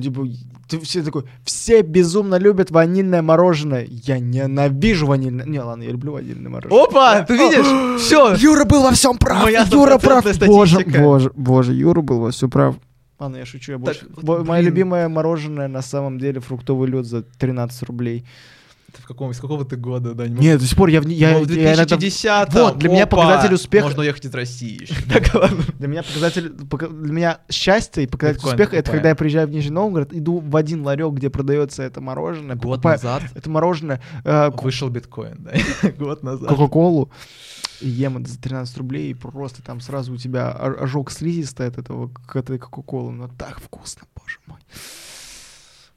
Типа, 0.00 0.26
ты 0.68 0.78
все 0.80 1.02
такой, 1.02 1.24
все 1.44 1.82
безумно 1.82 2.36
любят 2.36 2.70
ванильное 2.70 3.22
мороженое. 3.22 3.86
Я 3.90 4.18
ненавижу 4.20 5.06
ванильное. 5.06 5.44
Не, 5.44 5.60
ладно, 5.60 5.82
я 5.82 5.90
люблю 5.90 6.12
ванильное 6.12 6.50
мороженое. 6.50 6.84
Опа, 6.84 7.22
ты 7.22 7.36
видишь? 7.36 8.00
Все. 8.00 8.34
Юра 8.36 8.64
был 8.64 8.82
во 8.84 8.92
всем 8.92 9.18
прав. 9.18 9.42
Моя 9.42 9.66
Юра 9.70 9.98
прав. 9.98 10.24
Боже, 10.46 10.84
боже, 10.86 11.30
боже, 11.34 11.72
Юра 11.74 12.00
был 12.00 12.20
во 12.20 12.30
всем 12.30 12.48
прав. 12.50 12.76
Ладно, 13.18 13.36
я 13.38 13.46
шучу, 13.46 13.72
я 13.72 13.78
больше. 13.78 14.06
вот, 14.14 14.24
Бо- 14.24 14.44
Мое 14.44 14.60
любимое 14.62 15.08
мороженое 15.08 15.68
на 15.68 15.82
самом 15.82 16.18
деле 16.18 16.40
фруктовый 16.40 16.88
лед 16.88 17.04
за 17.06 17.22
13 17.22 17.82
рублей. 17.84 18.24
Ты 18.96 19.02
в 19.02 19.06
каком, 19.06 19.30
из 19.32 19.38
какого 19.38 19.66
ты 19.66 19.76
года, 19.76 20.14
Дань? 20.14 20.32
Нет, 20.38 20.60
до 20.60 20.66
сих 20.66 20.74
пор 20.76 20.88
я, 20.88 21.02
в 21.02 21.06
не- 21.06 21.14
я, 21.14 21.32
Ну, 21.38 21.44
в 21.44 21.50
я 21.50 21.74
иногда- 21.74 21.84
2010 21.96 22.54
Вот, 22.54 22.78
для 22.78 22.88
меня 22.88 23.02
опа, 23.04 23.16
показатель 23.18 23.54
успеха- 23.54 23.84
Можно 23.86 24.00
уехать 24.00 24.24
из 24.24 24.32
России 24.34 24.80
еще. 24.82 24.94
Так. 25.12 25.50
Для 25.78 25.88
меня 25.88 26.02
показатель, 26.02 26.50
пока- 26.70 26.86
для 26.88 27.12
меня 27.12 27.38
счастье 27.50 28.04
и 28.04 28.06
показатель 28.06 28.46
успеха 28.48 28.76
это 28.76 28.90
когда 28.92 29.10
я 29.10 29.14
приезжаю 29.14 29.46
в 29.46 29.50
Нижний 29.50 29.72
Новгород, 29.72 30.14
иду 30.14 30.38
в 30.38 30.56
один 30.56 30.84
ларек, 30.86 31.12
где 31.12 31.28
продается 31.28 31.82
это 31.82 32.00
мороженое, 32.00 32.56
Год 32.56 32.82
назад 32.82 33.24
это 33.34 33.50
мороженое, 33.50 34.00
э, 34.24 34.50
вышел 34.62 34.88
биткоин, 34.88 35.36
да? 35.40 35.52
Год 35.98 36.22
назад. 36.22 36.48
Кока-Колу, 36.48 37.10
ем 37.80 38.24
за 38.26 38.40
13 38.40 38.76
рублей, 38.78 39.10
и 39.10 39.14
просто 39.14 39.62
там 39.62 39.80
сразу 39.80 40.14
у 40.14 40.16
тебя 40.16 40.50
ожог 40.50 41.10
слизистой 41.10 41.68
от 41.68 41.78
этого, 41.78 42.08
к 42.08 42.36
этой 42.36 42.58
Кока-Колы, 42.58 43.12
но 43.12 43.28
так 43.28 43.60
вкусно, 43.60 44.02
боже 44.16 44.38
мой. 44.46 44.58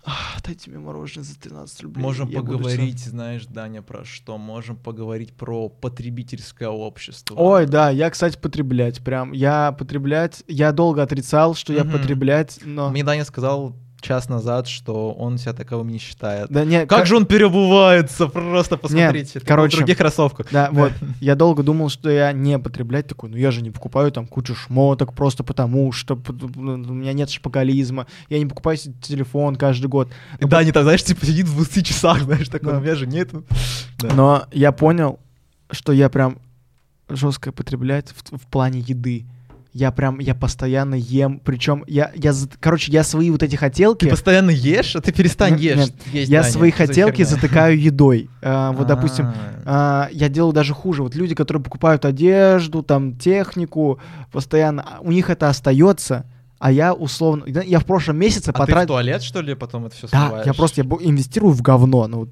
Ах, 0.04 0.42
дайте 0.44 0.72
мне 0.72 0.80
мороженое 0.80 1.24
за 1.24 1.40
13 1.40 1.84
рублей. 1.84 2.02
Можем 2.02 2.28
я 2.30 2.42
буду 2.42 2.54
поговорить, 2.58 3.00
знаешь, 3.00 3.46
Даня, 3.46 3.84
про 3.84 4.04
что? 4.04 4.38
Можем 4.40 4.76
поговорить 4.76 5.34
про 5.34 5.70
потребительское 5.70 6.70
общество. 6.70 7.36
Ой, 7.38 7.68
да, 7.68 7.92
я, 7.92 8.10
кстати, 8.10 8.36
потреблять. 8.38 9.04
Прям 9.04 9.32
я 9.32 9.72
потреблять. 9.74 10.44
Я 10.48 10.72
долго 10.72 11.04
отрицал, 11.04 11.54
что 11.54 11.72
я 11.72 11.84
Мгм. 11.84 11.94
потреблять, 11.94 12.60
но. 12.66 12.90
Мне 12.90 13.04
Даня 13.04 13.26
сказал 13.26 13.76
час 14.02 14.28
назад, 14.30 14.68
что 14.68 15.14
он 15.14 15.38
себя 15.38 15.54
таковым 15.54 15.90
не 15.90 15.98
считает. 16.00 16.50
Да 16.50 16.66
не, 16.66 16.86
Как 16.86 17.06
же 17.06 17.16
он 17.16 17.26
переобувается, 17.26 18.28
просто 18.28 18.78
посмотрите. 18.78 19.40
Как 19.40 19.44
он 19.44 19.48
короче, 19.48 19.76
в 19.78 19.80
других 19.80 19.98
кроссовках. 19.98 20.48
Да, 20.52 20.70
вот. 20.72 20.92
Я 21.20 21.36
долго 21.36 21.64
думал, 21.64 21.90
что 21.90 22.10
я 22.10 22.32
не 22.32 22.60
потреблять 22.60 23.08
такой, 23.08 23.30
ну 23.30 23.38
я 23.38 23.52
же 23.52 23.62
не 23.62 23.70
покупаю 23.72 24.12
там 24.12 24.28
кучу 24.28 24.56
шмоток 24.56 25.14
просто 25.14 25.44
потому, 25.44 25.92
что 25.92 26.16
у 26.16 26.60
меня 26.60 27.14
нет 27.14 27.30
шпагализма. 27.30 28.08
Я 28.30 28.40
не 28.40 28.46
покупаю 28.46 28.78
телефон 29.02 29.56
каждый 29.56 29.88
год. 29.88 30.10
И 30.40 30.46
Даня 30.46 30.74
там, 30.74 30.84
знаешь, 30.84 31.04
типа 31.04 31.26
сидит 31.26 31.48
в 31.48 31.56
20 31.56 31.86
часах, 31.86 32.22
знаешь, 32.24 32.50
такой, 32.50 32.72
Да. 32.72 32.78
у 32.78 32.82
меня 32.82 32.96
же 32.96 33.08
нету. 33.08 33.46
Да. 34.00 34.14
Но 34.14 34.44
я 34.52 34.72
понял, 34.72 35.20
что 35.70 35.94
я 35.94 36.10
прям 36.10 36.40
жестко 37.10 37.52
потреблять 37.52 38.10
в 38.32 38.48
плане 38.48 38.80
еды. 38.80 39.26
Я 39.74 39.92
прям, 39.92 40.20
я 40.20 40.36
постоянно 40.36 40.96
ем, 40.96 41.40
причем 41.44 41.86
я, 41.88 42.12
я, 42.14 42.34
короче, 42.60 42.92
я 42.92 43.06
свои 43.06 43.32
вот 43.32 43.42
эти 43.42 43.56
хотелки, 43.56 44.04
Ты 44.04 44.10
постоянно 44.10 44.50
ешь, 44.50 44.98
а 44.98 45.02
ты 45.02 45.14
перестань 45.14 45.54
Нет, 45.54 45.62
есть. 45.62 45.78
нет, 45.78 45.94
есть, 46.14 46.32
я 46.32 46.42
Даня. 46.42 46.52
свои 46.52 46.72
за 46.72 46.78
хотелки 46.78 47.24
затыкаю 47.24 47.80
едой. 47.80 48.30
А, 48.44 48.72
вот, 48.74 48.88
допустим, 48.88 49.28
А. 49.28 49.62
А, 49.66 50.10
я 50.12 50.28
делаю 50.28 50.52
даже 50.52 50.74
хуже. 50.74 51.04
Вот 51.04 51.16
люди, 51.16 51.36
которые 51.36 51.64
покупают 51.64 52.04
одежду, 52.06 52.84
там, 52.84 53.16
технику, 53.18 54.00
постоянно, 54.32 54.86
у 55.02 55.12
них 55.12 55.30
это 55.30 55.48
остается, 55.48 56.26
а 56.62 56.72
я 56.72 56.94
условно... 56.94 57.46
Я 57.48 57.80
в 57.80 57.86
прошлом 57.86 58.18
месяце 58.18 58.52
А 58.52 58.54
ты 58.54 58.58
в 58.60 58.60
потратил... 58.60 58.90
туалет, 58.90 59.24
что 59.24 59.42
ли, 59.42 59.56
потом 59.56 59.88
это 59.88 59.96
все 59.96 60.08
Да, 60.12 60.44
я 60.46 60.54
просто 60.54 60.82
я 60.82 60.88
инвестирую 60.88 61.54
в 61.54 61.64
говно. 61.64 62.08
Ну, 62.08 62.30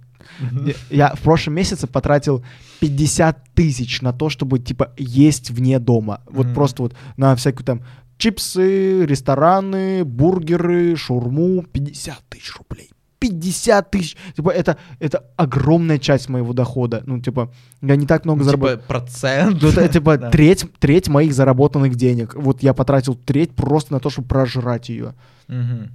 я, 0.91 1.15
в 1.15 1.21
прошлом 1.21 1.55
месяце 1.55 1.87
потратил 1.87 2.45
50 2.79 3.55
тысяч 3.55 4.03
на 4.03 4.13
то, 4.13 4.29
чтобы, 4.29 4.59
типа, 4.59 4.93
есть 4.97 5.49
вне 5.49 5.79
дома. 5.79 6.21
Вот 6.29 6.53
просто 6.53 6.83
вот 6.83 6.93
на 7.17 7.35
всякую 7.35 7.65
там 7.65 7.83
чипсы, 8.19 9.03
рестораны, 9.03 10.05
бургеры, 10.05 10.95
шурму. 10.95 11.63
50 11.63 12.19
тысяч 12.29 12.55
рублей. 12.55 12.91
50 13.19 13.91
тысяч. 13.91 14.17
Типа, 14.35 14.49
это, 14.49 14.77
это 14.99 15.25
огромная 15.35 15.99
часть 15.99 16.29
моего 16.29 16.53
дохода. 16.53 17.03
Ну, 17.05 17.19
типа, 17.19 17.51
я 17.81 17.95
не 17.95 18.07
так 18.07 18.25
много 18.25 18.39
Ну, 18.39 18.45
заработал. 18.45 18.75
Типа 18.77 18.87
процент. 18.87 19.61
Ну, 19.61 19.69
это, 19.69 19.87
типа, 19.89 20.17
Да. 20.19 20.29
треть, 20.29 20.65
треть 20.79 21.09
моих 21.09 21.33
заработанных 21.33 21.95
денег. 21.95 22.35
Вот 22.35 22.63
я 22.63 22.73
потратил 22.73 23.15
треть 23.15 23.51
просто 23.55 23.93
на 23.93 23.99
то, 23.99 24.09
чтобы 24.09 24.27
прожрать 24.27 24.89
ее. 24.89 25.13
Мгм. 25.47 25.91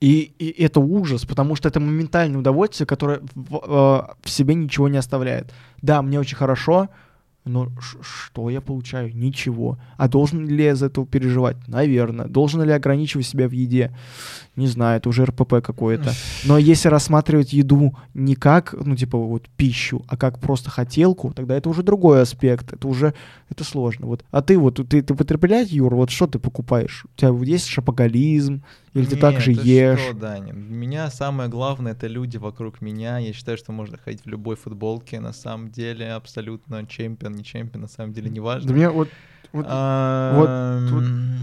И, 0.00 0.32
и 0.38 0.62
это 0.62 0.80
ужас, 0.80 1.24
потому 1.24 1.56
что 1.56 1.68
это 1.68 1.80
моментальное 1.80 2.38
удовольствие, 2.38 2.86
которое 2.86 3.20
в, 3.34 3.56
э, 3.56 4.14
в 4.22 4.30
себе 4.30 4.54
ничего 4.54 4.88
не 4.88 4.96
оставляет. 4.96 5.52
Да, 5.82 6.02
мне 6.02 6.20
очень 6.20 6.36
хорошо, 6.36 6.88
но 7.48 7.68
что 7.80 8.50
я 8.50 8.60
получаю? 8.60 9.14
Ничего. 9.14 9.78
А 9.96 10.08
должен 10.08 10.46
ли 10.46 10.64
я 10.64 10.72
из 10.72 10.82
этого 10.82 11.06
переживать? 11.06 11.56
Наверное. 11.66 12.26
Должен 12.26 12.62
ли 12.62 12.68
я 12.68 12.76
ограничивать 12.76 13.26
себя 13.26 13.48
в 13.48 13.52
еде? 13.52 13.92
Не 14.56 14.66
знаю, 14.66 14.98
это 14.98 15.08
уже 15.08 15.24
РПП 15.24 15.62
какое-то. 15.62 16.12
Но 16.44 16.58
если 16.58 16.88
рассматривать 16.88 17.52
еду 17.52 17.96
не 18.14 18.34
как, 18.34 18.74
ну, 18.78 18.96
типа, 18.96 19.16
вот 19.16 19.48
пищу, 19.56 20.04
а 20.08 20.16
как 20.16 20.40
просто 20.40 20.70
хотелку, 20.70 21.32
тогда 21.32 21.56
это 21.56 21.68
уже 21.68 21.82
другой 21.82 22.22
аспект. 22.22 22.72
Это 22.72 22.88
уже, 22.88 23.14
это 23.48 23.64
сложно. 23.64 24.06
Вот. 24.06 24.24
А 24.30 24.42
ты 24.42 24.58
вот, 24.58 24.80
ты, 24.88 25.02
ты 25.02 25.14
потребляешь, 25.14 25.68
Юр, 25.68 25.94
вот 25.94 26.10
что 26.10 26.26
ты 26.26 26.38
покупаешь? 26.38 27.04
У 27.04 27.18
тебя 27.18 27.30
есть 27.44 27.66
шапоголизм? 27.66 28.62
Или 28.98 29.06
ты 29.06 29.16
Нет, 29.32 29.42
же 29.42 29.54
ты 29.54 29.68
ешь? 29.68 30.00
что, 30.00 30.14
Даня? 30.14 30.52
Для 30.52 30.76
меня 30.76 31.10
самое 31.10 31.48
главное 31.48 31.92
это 31.92 32.06
люди 32.06 32.36
вокруг 32.36 32.80
меня. 32.80 33.18
Я 33.18 33.32
считаю, 33.32 33.56
что 33.58 33.72
можно 33.72 33.96
ходить 33.98 34.24
в 34.24 34.28
любой 34.28 34.56
футболке. 34.56 35.20
На 35.20 35.32
самом 35.32 35.70
деле, 35.70 36.12
абсолютно 36.12 36.86
чемпион, 36.86 37.34
не 37.34 37.44
чемпион, 37.44 37.82
на 37.82 37.88
самом 37.88 38.12
деле 38.12 38.30
не 38.30 38.40
Да 38.40 38.44
важно. 38.46 38.72
мне 38.72 38.88
вот, 39.52 39.64
вот 39.64 39.68
Ам, 39.70 41.38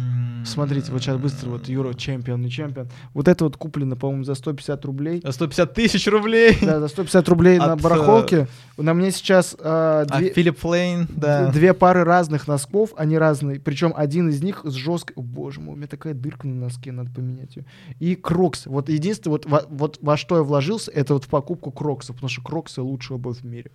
смотрите, 0.46 0.92
вот 0.92 1.02
сейчас 1.02 1.18
быстро, 1.18 1.50
вот 1.50 1.68
Юра 1.68 1.94
чемпион, 1.94 2.42
не 2.42 2.50
чемпион. 2.50 2.88
Вот 3.14 3.28
это 3.28 3.44
вот 3.44 3.58
куплено, 3.58 3.96
по-моему, 3.96 4.24
за 4.24 4.36
150 4.36 4.86
рублей. 4.86 5.22
За 5.24 5.32
150 5.32 5.74
тысяч 5.74 6.08
рублей. 6.08 6.58
Да, 6.62 6.80
за 6.80 6.88
150 6.88 7.30
рублей 7.30 7.58
на 7.58 7.74
От, 7.74 7.80
э, 7.80 7.84
барахолке. 7.84 8.48
На 8.78 8.94
мне 8.94 9.12
сейчас 9.12 9.56
а, 9.60 10.06
А 10.10 10.18
две, 10.18 10.30
Филипп 10.30 10.60
Флейн, 10.60 11.08
да. 11.10 11.52
две 11.52 11.74
пары 11.74 12.04
разных 12.04 12.48
носков, 12.48 12.94
они 12.98 13.18
разные. 13.18 13.60
Причем 13.60 13.94
один 13.96 14.30
из 14.30 14.42
них 14.42 14.62
с 14.64 14.74
жесткой... 14.74 15.16
О, 15.16 15.22
боже 15.22 15.60
мой, 15.60 15.74
у 15.74 15.78
меня 15.78 15.88
такая 15.88 16.14
дырка 16.14 16.48
на 16.48 16.56
носке, 16.56 16.92
надо 16.92 17.12
поменять 17.12 17.56
ее. 17.56 17.66
И 18.00 18.16
кроксы. 18.16 18.70
Вот 18.70 18.90
единственное, 18.90 19.34
вот 19.34 19.46
во, 19.46 19.64
вот 19.70 20.00
во 20.02 20.18
что 20.18 20.38
я 20.38 20.44
вложился, 20.44 20.92
это 20.92 21.14
вот 21.14 21.26
в 21.26 21.28
покупку 21.28 21.72
кроксов, 21.72 22.16
потому 22.16 22.30
что 22.30 22.42
кроксы 22.42 22.82
лучшая 22.82 23.18
обувь 23.18 23.40
в 23.40 23.46
мире. 23.46 23.72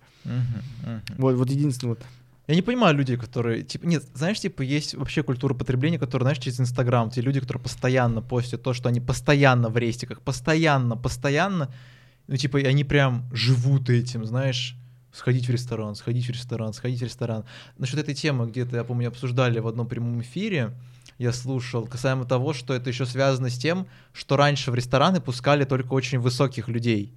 Вот, 1.17 1.35
вот 1.35 1.49
единственное. 1.49 1.95
Вот. 1.95 2.01
Я 2.47 2.55
не 2.55 2.61
понимаю 2.61 2.95
людей, 2.95 3.17
которые, 3.17 3.63
типа, 3.63 3.85
нет, 3.85 4.03
знаешь, 4.13 4.39
типа, 4.39 4.61
есть 4.61 4.95
вообще 4.95 5.23
культура 5.23 5.53
потребления, 5.53 5.99
которая, 5.99 6.25
знаешь, 6.25 6.39
через 6.39 6.59
Инстаграм, 6.59 7.09
те 7.09 7.21
люди, 7.21 7.39
которые 7.39 7.61
постоянно 7.61 8.21
постят 8.21 8.63
то, 8.63 8.73
что 8.73 8.89
они 8.89 8.99
постоянно 8.99 9.69
в 9.69 9.77
рейстиках, 9.77 10.21
постоянно, 10.21 10.97
постоянно, 10.97 11.73
ну, 12.27 12.35
типа, 12.35 12.57
и 12.57 12.65
они 12.65 12.83
прям 12.83 13.29
живут 13.31 13.89
этим, 13.89 14.25
знаешь, 14.25 14.75
Сходить 15.11 15.47
в 15.47 15.51
ресторан, 15.51 15.95
сходить 15.95 16.25
в 16.25 16.29
ресторан, 16.29 16.71
сходить 16.71 17.01
в 17.01 17.03
ресторан. 17.03 17.43
Насчет 17.77 17.99
этой 17.99 18.13
темы 18.13 18.47
где-то, 18.47 18.77
я 18.77 18.83
помню, 18.85 19.09
обсуждали 19.09 19.59
в 19.59 19.67
одном 19.67 19.85
прямом 19.85 20.21
эфире, 20.21 20.71
я 21.17 21.33
слушал, 21.33 21.85
касаемо 21.85 22.23
того, 22.23 22.53
что 22.53 22.73
это 22.73 22.89
еще 22.89 23.05
связано 23.05 23.49
с 23.49 23.57
тем, 23.57 23.87
что 24.13 24.37
раньше 24.37 24.71
в 24.71 24.75
рестораны 24.75 25.19
пускали 25.19 25.65
только 25.65 25.93
очень 25.93 26.19
высоких 26.19 26.69
людей. 26.69 27.13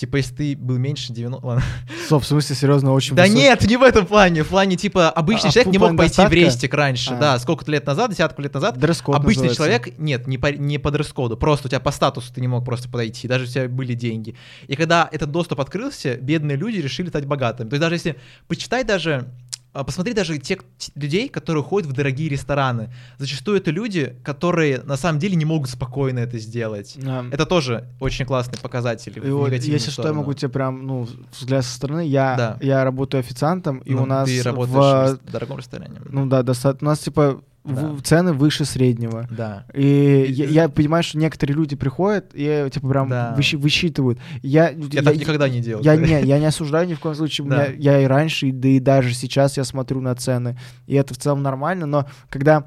Типа, 0.00 0.16
если 0.16 0.34
ты 0.34 0.56
был 0.56 0.78
меньше 0.78 1.12
90... 1.12 1.46
Ладно. 1.46 1.62
Стоп, 2.06 2.22
в 2.22 2.26
смысле, 2.26 2.56
серьезно, 2.56 2.94
очень 2.94 3.14
Да 3.14 3.24
высокий? 3.24 3.38
нет, 3.42 3.62
не 3.68 3.76
в 3.76 3.82
этом 3.82 4.06
плане. 4.06 4.44
В 4.44 4.48
плане, 4.48 4.76
типа, 4.76 5.10
обычный 5.10 5.50
А, 5.50 5.52
человек 5.52 5.72
не 5.72 5.76
мог 5.78 5.90
пойти 5.94 6.14
в 6.14 6.16
достатка? 6.16 6.34
рестик 6.36 6.72
раньше. 6.72 7.12
А. 7.12 7.18
Да, 7.18 7.38
сколько-то 7.38 7.70
лет 7.70 7.84
назад, 7.84 8.10
десятку 8.10 8.40
лет 8.40 8.54
назад. 8.54 8.78
Дресс-код 8.78 9.14
Обычный 9.16 9.48
называется. 9.48 9.56
человек, 9.84 9.98
нет, 9.98 10.26
не 10.26 10.38
по, 10.38 10.46
не 10.46 10.78
по 10.78 10.90
дресс-коду, 10.90 11.36
просто 11.36 11.68
у 11.68 11.68
тебя 11.68 11.80
по 11.80 11.90
статусу 11.90 12.32
ты 12.32 12.40
не 12.40 12.48
мог 12.48 12.64
просто 12.64 12.88
подойти, 12.88 13.28
даже 13.28 13.44
у 13.44 13.46
тебя 13.46 13.68
были 13.68 13.92
деньги. 13.92 14.34
И 14.68 14.74
когда 14.74 15.06
этот 15.12 15.30
доступ 15.32 15.60
открылся, 15.60 16.16
бедные 16.16 16.56
люди 16.56 16.78
решили 16.78 17.08
стать 17.10 17.26
богатыми. 17.26 17.68
То 17.68 17.74
есть 17.74 17.82
даже 17.82 17.94
если, 17.96 18.16
почитай 18.48 18.84
даже, 18.84 19.26
посмотри 19.72 20.12
даже 20.14 20.38
тех 20.38 20.60
людей, 20.94 21.28
которые 21.28 21.62
ходят 21.62 21.88
в 21.88 21.92
дорогие 21.92 22.28
рестораны. 22.28 22.92
Зачастую 23.18 23.58
это 23.58 23.70
люди, 23.70 24.16
которые 24.24 24.80
на 24.82 24.96
самом 24.96 25.18
деле 25.18 25.36
не 25.36 25.44
могут 25.44 25.70
спокойно 25.70 26.18
это 26.20 26.38
сделать. 26.38 26.96
А, 27.04 27.24
Это 27.30 27.46
тоже 27.46 27.84
очень 28.00 28.26
классный 28.26 28.58
показатель. 28.58 29.12
и 29.16 29.30
вот, 29.30 29.52
если 29.52 29.78
что, 29.78 29.86
я 29.88 29.92
сторону. 29.92 30.14
могу 30.20 30.34
тебе 30.34 30.48
прям, 30.48 30.86
ну, 30.86 31.08
взгляд 31.38 31.64
со 31.64 31.74
стороны. 31.74 32.06
Я, 32.06 32.34
Да. 32.36 32.58
я 32.60 32.84
работаю 32.84 33.20
официантом, 33.20 33.78
и 33.78 33.94
Ну, 33.94 34.02
у 34.02 34.06
нас 34.06 34.28
Ты 34.28 34.42
работаешь 34.42 35.18
в... 35.20 35.28
в 35.28 35.30
дорогом 35.32 35.58
ресторане. 35.58 36.00
Ну 36.08 36.26
да, 36.26 36.42
достаточно. 36.42 36.88
У 36.88 36.90
нас, 36.90 36.98
типа, 37.00 37.40
Да. 37.62 37.94
цены 38.02 38.32
выше 38.32 38.64
среднего. 38.64 39.28
Да. 39.30 39.66
И 39.74 40.26
я, 40.30 40.46
я 40.46 40.68
понимаю, 40.68 41.02
что 41.02 41.18
некоторые 41.18 41.56
люди 41.56 41.76
приходят 41.76 42.30
и 42.32 42.68
типа 42.72 42.88
прям 42.88 43.08
Да. 43.08 43.34
выщи- 43.36 43.56
высчитывают. 43.58 44.18
Я, 44.42 44.70
Я, 44.70 45.02
так 45.02 45.16
никогда 45.16 45.48
не 45.48 45.60
делал. 45.60 45.82
Я 45.82 45.96
не, 45.96 46.22
я 46.22 46.38
не 46.38 46.46
осуждаю 46.46 46.88
ни 46.88 46.94
в 46.94 47.00
коем 47.00 47.14
случае. 47.14 47.46
Да. 47.48 47.68
меня- 47.68 47.76
я 47.76 48.00
и 48.00 48.06
раньше, 48.06 48.50
да 48.52 48.68
и 48.68 48.80
даже 48.80 49.12
сейчас 49.14 49.56
я 49.56 49.64
смотрю 49.64 50.00
на 50.00 50.14
цены. 50.14 50.58
И 50.86 50.94
это 50.94 51.12
в 51.14 51.18
целом 51.18 51.42
нормально, 51.42 51.86
но 51.86 52.08
когда 52.28 52.64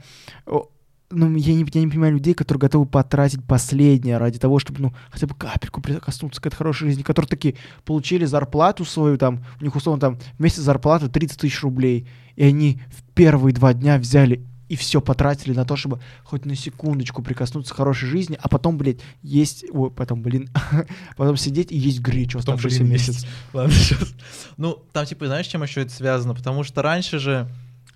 ну, 1.16 1.36
я 1.36 1.54
не, 1.54 1.66
я 1.72 1.82
не 1.82 1.88
понимаю 1.88 2.14
людей, 2.14 2.34
которые 2.34 2.60
готовы 2.62 2.86
потратить 2.88 3.44
последнее 3.46 4.18
ради 4.18 4.40
того, 4.40 4.58
чтобы, 4.58 4.82
ну, 4.82 4.94
хотя 5.12 5.28
бы 5.28 5.36
капельку 5.36 5.80
прикоснуться 5.80 6.42
к 6.42 6.46
этой 6.48 6.56
хорошей 6.56 6.88
жизни, 6.88 7.04
которые 7.04 7.30
такие 7.30 7.56
получили 7.86 8.26
зарплату 8.26 8.84
свою, 8.84 9.18
там, 9.20 9.44
у 9.62 9.64
них, 9.64 9.76
условно, 9.76 10.00
там, 10.02 10.18
вместе 10.40 10.62
зарплата 10.62 11.10
30 11.10 11.40
тысяч 11.40 11.62
рублей, 11.62 12.08
и 12.36 12.44
они 12.46 12.82
в 12.90 13.04
первые 13.14 13.54
два 13.54 13.74
дня 13.76 14.00
взяли 14.00 14.44
и 14.70 14.76
все 14.76 15.02
потратили 15.02 15.54
на 15.54 15.66
то, 15.66 15.76
чтобы 15.76 16.00
хоть 16.24 16.46
на 16.46 16.56
секундочку 16.56 17.22
прикоснуться 17.22 17.74
к 17.74 17.78
хорошей 17.78 18.08
жизни, 18.08 18.38
а 18.42 18.50
потом, 18.50 18.78
блядь, 18.78 19.00
есть... 19.22 19.66
Ой, 19.72 19.92
потом, 19.92 20.22
блин, 20.22 20.50
потом 21.18 21.38
сидеть 21.38 21.72
и 21.72 21.78
есть 21.78 22.00
гречу 22.00 22.40
Потом, 22.40 22.56
оставшийся 22.56 22.80
блин, 22.80 22.94
месяц. 22.94 23.16
есть. 23.16 23.28
Ладно, 23.54 23.74
сейчас. 23.74 24.14
Ну, 24.58 24.84
там, 24.92 25.06
типа, 25.06 25.28
знаешь, 25.28 25.48
чем 25.48 25.64
еще 25.64 25.82
это 25.82 25.92
связано? 25.92 26.34
Потому 26.34 26.64
что 26.64 26.82
раньше 26.82 27.20
же 27.20 27.48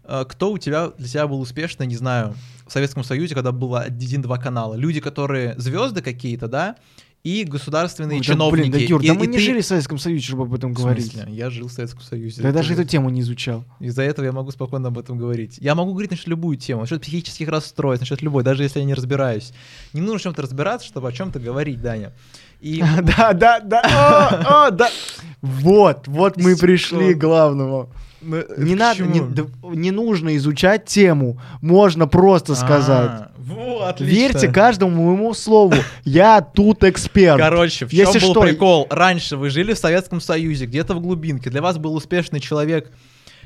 э, 0.03 0.25
кто 0.27 0.51
у 0.51 0.57
тебя 0.57 0.89
для 0.97 1.07
тебя 1.07 1.27
был 1.27 1.39
успешный, 1.39 1.87
не 1.87 1.95
знаю, 1.95 2.35
в 2.65 2.71
Советском 2.71 3.03
Союзе, 3.03 3.33
когда 3.33 3.51
было 3.51 3.81
один-два 3.81 4.37
канала. 4.37 4.75
Люди, 4.75 4.99
которые 4.99 5.57
звезды 5.57 6.01
какие-то, 6.01 6.47
да, 6.47 6.75
и 7.27 7.43
государственные 7.43 8.19
Ой, 8.19 8.25
да, 8.25 8.33
чиновники. 8.33 8.69
блин, 8.69 8.71
да, 8.71 8.77
Юр, 8.77 9.01
И- 9.01 9.07
да 9.07 9.13
и 9.13 9.17
мы 9.17 9.27
не 9.27 9.37
ты- 9.37 9.43
жили 9.43 9.61
в 9.61 9.65
Советском 9.65 9.97
Союзе, 9.97 10.25
чтобы 10.27 10.43
об 10.43 10.53
этом 10.53 10.71
говорить. 10.73 11.13
Я 11.27 11.49
жил 11.49 11.67
в 11.67 11.71
Советском 11.71 12.01
Союзе. 12.01 12.41
Да 12.41 12.47
я 12.49 12.53
даже 12.53 12.73
эту 12.73 12.85
тему 12.85 13.09
не 13.09 13.21
изучал. 13.21 13.65
Из-за 13.79 14.03
этого 14.03 14.25
я 14.25 14.31
могу 14.31 14.51
спокойно 14.51 14.87
об 14.87 14.97
этом 14.97 15.17
говорить. 15.17 15.57
Я 15.59 15.75
могу 15.75 15.91
говорить 15.91 16.11
насчет 16.11 16.27
любую 16.27 16.57
тему, 16.57 16.81
насчет 16.81 17.01
психических 17.01 17.47
расстройств, 17.49 18.01
насчет 18.03 18.21
любой, 18.21 18.43
даже 18.43 18.63
если 18.63 18.79
я 18.79 18.85
не 18.85 18.93
разбираюсь. 18.93 19.51
Не 19.93 20.01
нужно 20.01 20.17
в 20.19 20.21
чем-то 20.23 20.41
разбираться, 20.41 20.87
чтобы 20.87 21.09
о 21.09 21.11
чем-то 21.11 21.39
говорить, 21.39 21.81
Даня. 21.81 22.13
И 22.61 22.81
Да, 23.17 23.33
да, 23.33 23.59
да. 23.59 23.81
О, 23.81 24.67
о, 24.67 24.71
да. 24.71 24.89
Вот, 25.41 26.07
вот 26.07 26.37
мы 26.37 26.55
пришли 26.55 27.13
к 27.13 27.17
главному. 27.19 27.91
Ну, 28.27 28.43
Не 28.57 28.75
надо, 28.75 29.03
не, 29.03 29.21
не 29.75 29.91
нужно 29.91 30.35
изучать 30.35 30.85
тему, 30.85 31.39
можно 31.61 32.07
просто 32.07 32.55
сказать. 32.55 33.09
А, 33.09 33.31
Вот, 33.37 33.83
отлично. 33.87 34.13
Верьте 34.13 34.47
каждому 34.49 35.05
моему 35.11 35.33
слову, 35.33 35.75
я 36.03 36.41
тут 36.41 36.83
эксперт. 36.83 37.39
Короче, 37.39 37.85
в 37.85 37.91
чем 37.91 37.99
Если 37.99 38.19
был 38.19 38.31
что- 38.31 38.41
прикол? 38.41 38.87
Раньше 38.89 39.37
вы 39.37 39.49
жили 39.49 39.73
в 39.73 39.77
Советском 39.77 40.19
Союзе, 40.19 40.65
где-то 40.65 40.93
в 40.93 40.99
глубинке. 41.01 41.49
Для 41.49 41.61
вас 41.61 41.77
был 41.77 41.95
успешный 41.95 42.41
человек. 42.41 42.91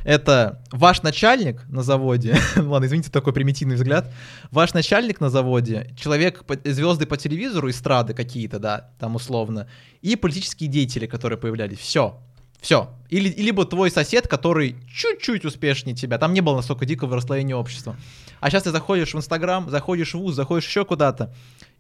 Это 0.04 0.64
ваш 0.72 1.04
начальник 1.04 1.62
на 1.70 1.84
заводе. 1.84 2.36
Ладно, 2.56 2.88
извините, 2.88 3.12
такой 3.12 3.34
примитивный 3.34 3.76
взгляд. 3.76 4.12
Ваш 4.50 4.74
начальник 4.74 5.22
на 5.22 5.30
заводе, 5.30 5.94
человек, 5.96 6.44
по- 6.46 6.58
звезды 6.72 7.06
по 7.06 7.18
телевизору, 7.18 7.70
эстрады 7.70 8.16
какие-то, 8.16 8.58
да, 8.58 8.90
там 9.00 9.16
условно, 9.16 9.68
и 10.02 10.16
политические 10.16 10.70
деятели, 10.72 11.06
которые 11.06 11.38
появлялись. 11.38 11.78
Все. 11.78 12.20
Все. 12.62 12.90
Или, 13.10 13.30
либо 13.42 13.66
твой 13.66 13.92
сосед, 13.92 14.28
который 14.28 14.78
чуть-чуть 14.94 15.44
успешнее 15.44 15.96
тебя. 15.96 16.18
Там 16.18 16.34
не 16.34 16.42
было 16.42 16.58
настолько 16.58 16.86
дикого 16.86 17.18
расслоения 17.18 17.56
общества. 17.56 17.98
А 18.40 18.50
сейчас 18.50 18.64
ты 18.64 18.72
заходишь 18.72 19.14
в 19.14 19.18
Инстаграм, 19.18 19.70
заходишь 19.70 20.14
в 20.14 20.20
ВУЗ, 20.20 20.36
заходишь 20.36 20.68
еще 20.68 20.86
куда-то, 20.86 21.34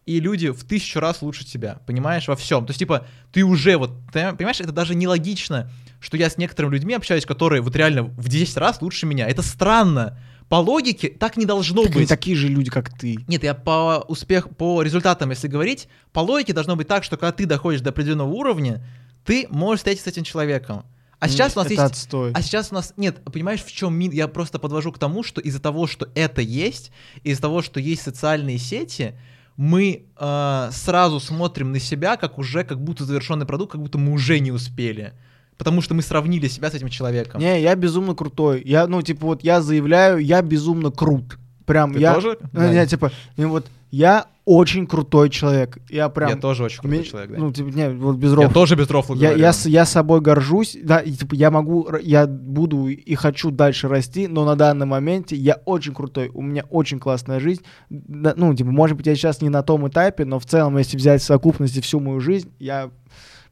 и 0.06 0.20
люди 0.20 0.50
в 0.50 0.64
тысячу 0.64 1.00
раз 1.00 1.22
лучше 1.22 1.46
тебя, 1.46 1.80
понимаешь, 1.86 2.28
во 2.28 2.36
всем. 2.36 2.66
То 2.66 2.72
есть, 2.72 2.80
типа, 2.80 3.06
ты 3.32 3.44
уже 3.44 3.78
вот, 3.78 3.92
ты 4.12 4.34
понимаешь, 4.34 4.60
это 4.60 4.72
даже 4.72 4.96
нелогично, 4.96 5.70
что 6.00 6.18
я 6.18 6.30
с 6.30 6.38
некоторыми 6.38 6.74
людьми 6.74 6.96
общаюсь, 6.96 7.26
которые 7.26 7.62
вот 7.62 7.76
реально 7.76 8.04
в 8.04 8.28
10 8.28 8.58
раз 8.58 8.82
лучше 8.82 9.06
меня. 9.06 9.28
Это 9.28 9.44
странно. 9.44 10.18
По 10.50 10.56
логике 10.56 11.08
так 11.08 11.38
не 11.38 11.46
должно 11.46 11.84
Так 11.84 11.92
они 11.92 12.02
быть. 12.02 12.10
такие 12.10 12.36
же 12.36 12.48
люди, 12.50 12.70
как 12.70 12.90
ты. 12.90 13.20
Нет, 13.28 13.44
я 13.44 13.54
по 13.54 14.04
успех, 14.08 14.50
по 14.58 14.82
результатам, 14.82 15.30
если 15.30 15.48
говорить, 15.48 15.88
по 16.12 16.20
логике 16.20 16.52
должно 16.52 16.76
быть 16.76 16.88
так, 16.88 17.04
что 17.04 17.16
когда 17.16 17.32
ты 17.32 17.46
доходишь 17.46 17.82
до 17.82 17.92
определенного 17.92 18.28
уровня, 18.30 18.84
ты 19.26 19.48
можешь 19.50 19.80
встретиться 19.80 20.10
с 20.10 20.14
этим 20.14 20.24
человеком. 20.24 20.84
А 21.20 21.30
сейчас 21.30 21.56
у 21.56 21.60
нас 21.60 21.68
это 21.68 21.74
есть 21.76 21.84
отстой. 21.84 22.32
а 22.34 22.42
сейчас 22.42 22.72
у 22.72 22.76
нас 22.76 22.94
нет, 22.98 23.24
понимаешь, 23.32 23.64
в 23.64 23.72
чем 23.72 23.94
мин? 23.94 24.12
Я 24.12 24.28
просто 24.28 24.58
подвожу 24.58 24.92
к 24.92 24.98
тому, 24.98 25.22
что 25.22 25.40
из-за 25.40 25.62
того, 25.62 25.86
что 25.86 26.10
это 26.16 26.42
есть, 26.42 26.92
из-за 27.24 27.44
того, 27.44 27.62
что 27.62 27.80
есть 27.80 28.02
социальные 28.02 28.58
сети, 28.58 29.14
мы 29.56 30.06
э, 30.18 30.70
сразу 30.72 31.20
смотрим 31.20 31.72
на 31.72 31.80
себя 31.80 32.18
как 32.18 32.40
уже 32.40 32.64
как 32.64 32.84
будто 32.84 33.06
завершенный 33.06 33.46
продукт, 33.46 33.74
как 33.74 33.82
будто 33.82 34.00
мы 34.00 34.14
уже 34.14 34.40
не 34.40 34.52
успели, 34.52 35.14
потому 35.60 35.82
что 35.82 35.94
мы 35.94 36.02
сравнили 36.02 36.48
себя 36.48 36.72
с 36.72 36.74
этим 36.74 36.90
человеком. 36.90 37.40
Не, 37.40 37.62
я 37.62 37.76
безумно 37.76 38.16
крутой. 38.16 38.64
Я, 38.66 38.88
ну, 38.88 39.04
типа, 39.04 39.28
вот 39.28 39.44
я 39.44 39.62
заявляю, 39.62 40.18
я 40.18 40.42
безумно 40.42 40.90
крут. 40.90 41.38
Прям, 41.68 41.94
Ты 41.94 42.00
я... 42.00 42.16
тоже? 42.16 42.40
Ну, 42.42 42.62
Да. 42.62 42.74
не, 42.74 42.88
типа, 42.88 43.12
и 43.38 43.46
вот 43.46 43.68
я 43.92 44.26
очень 44.58 44.86
крутой 44.88 45.30
человек. 45.30 45.78
Я 45.90 46.10
прям... 46.10 46.30
Я 46.30 46.36
тоже 46.36 46.64
очень 46.66 46.80
крутой 46.80 46.98
Мне- 47.00 47.08
человек, 47.08 47.32
да. 47.32 47.38
Ну, 47.38 47.54
типа, 47.54 47.68
не, 47.68 47.90
вот 47.90 48.18
без 48.18 48.32
я 48.32 48.36
рофла. 48.36 48.54
тоже 48.54 48.76
без 48.76 48.90
рофла 48.90 49.16
Я, 49.16 49.32
я, 49.34 49.54
с- 49.54 49.66
я 49.66 49.86
собой 49.86 50.20
горжусь, 50.22 50.78
да, 50.84 51.00
и, 51.00 51.12
типа, 51.12 51.36
я 51.36 51.52
могу, 51.52 51.88
я 52.02 52.28
буду 52.28 52.88
и 52.88 53.16
хочу 53.16 53.52
дальше 53.52 53.88
расти, 53.88 54.28
но 54.28 54.44
на 54.46 54.56
данном 54.56 54.90
моменте 54.90 55.36
я 55.36 55.56
очень 55.66 55.94
крутой, 55.94 56.30
у 56.34 56.42
меня 56.42 56.66
очень 56.70 57.00
классная 57.00 57.40
жизнь, 57.40 57.62
Да, 57.90 58.34
ну, 58.36 58.54
типа, 58.54 58.72
может 58.72 58.98
быть, 58.98 59.08
я 59.08 59.16
сейчас 59.16 59.42
не 59.42 59.50
на 59.50 59.64
том 59.64 59.88
этапе, 59.88 60.26
но 60.26 60.40
в 60.40 60.46
целом, 60.46 60.78
если 60.78 60.98
взять 60.98 61.22
в 61.22 61.26
совокупности 61.26 61.80
всю 61.80 62.00
мою 62.00 62.20
жизнь, 62.20 62.52
я, 62.60 62.92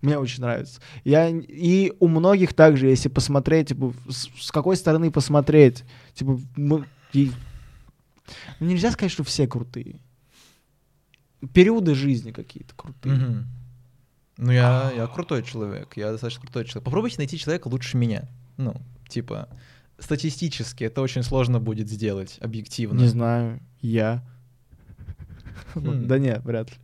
мне 0.01 0.17
очень 0.17 0.41
нравится. 0.41 0.81
Я, 1.03 1.29
и 1.29 1.93
у 1.99 2.07
многих 2.07 2.53
также, 2.53 2.88
если 2.88 3.09
посмотреть, 3.09 3.69
типа, 3.69 3.93
с, 4.09 4.27
с 4.39 4.51
какой 4.51 4.75
стороны 4.75 5.12
посмотреть, 5.12 5.83
типа, 6.13 6.39
мы, 6.55 6.85
и- 7.13 7.31
ну, 8.59 8.67
нельзя 8.67 8.91
сказать, 8.91 9.12
что 9.12 9.23
все 9.23 9.47
крутые. 9.47 9.99
Периоды 11.54 11.95
жизни 11.95 12.32
какие-то 12.32 12.73
крутые. 12.75 13.15
Мгм. 13.15 13.47
Ну, 14.38 14.52
я, 14.52 14.91
я 14.95 15.08
крутой 15.08 15.43
человек, 15.43 15.97
я 15.97 16.12
достаточно 16.12 16.41
крутой 16.41 16.65
человек. 16.65 16.86
Попробуйте 16.86 17.17
найти 17.17 17.38
человека 17.38 17.67
лучше 17.67 17.97
меня. 17.97 18.30
Ну, 18.58 18.73
типа, 19.08 19.49
статистически 19.99 20.86
это 20.86 21.02
очень 21.02 21.23
сложно 21.23 21.60
будет 21.60 21.89
сделать, 21.89 22.38
объективно. 22.41 22.99
Не 22.99 23.08
знаю, 23.08 23.60
я. 23.82 24.23
Хм. 25.75 26.06
Да 26.08 26.17
нет, 26.19 26.43
вряд 26.43 26.69
ли. 26.71 26.75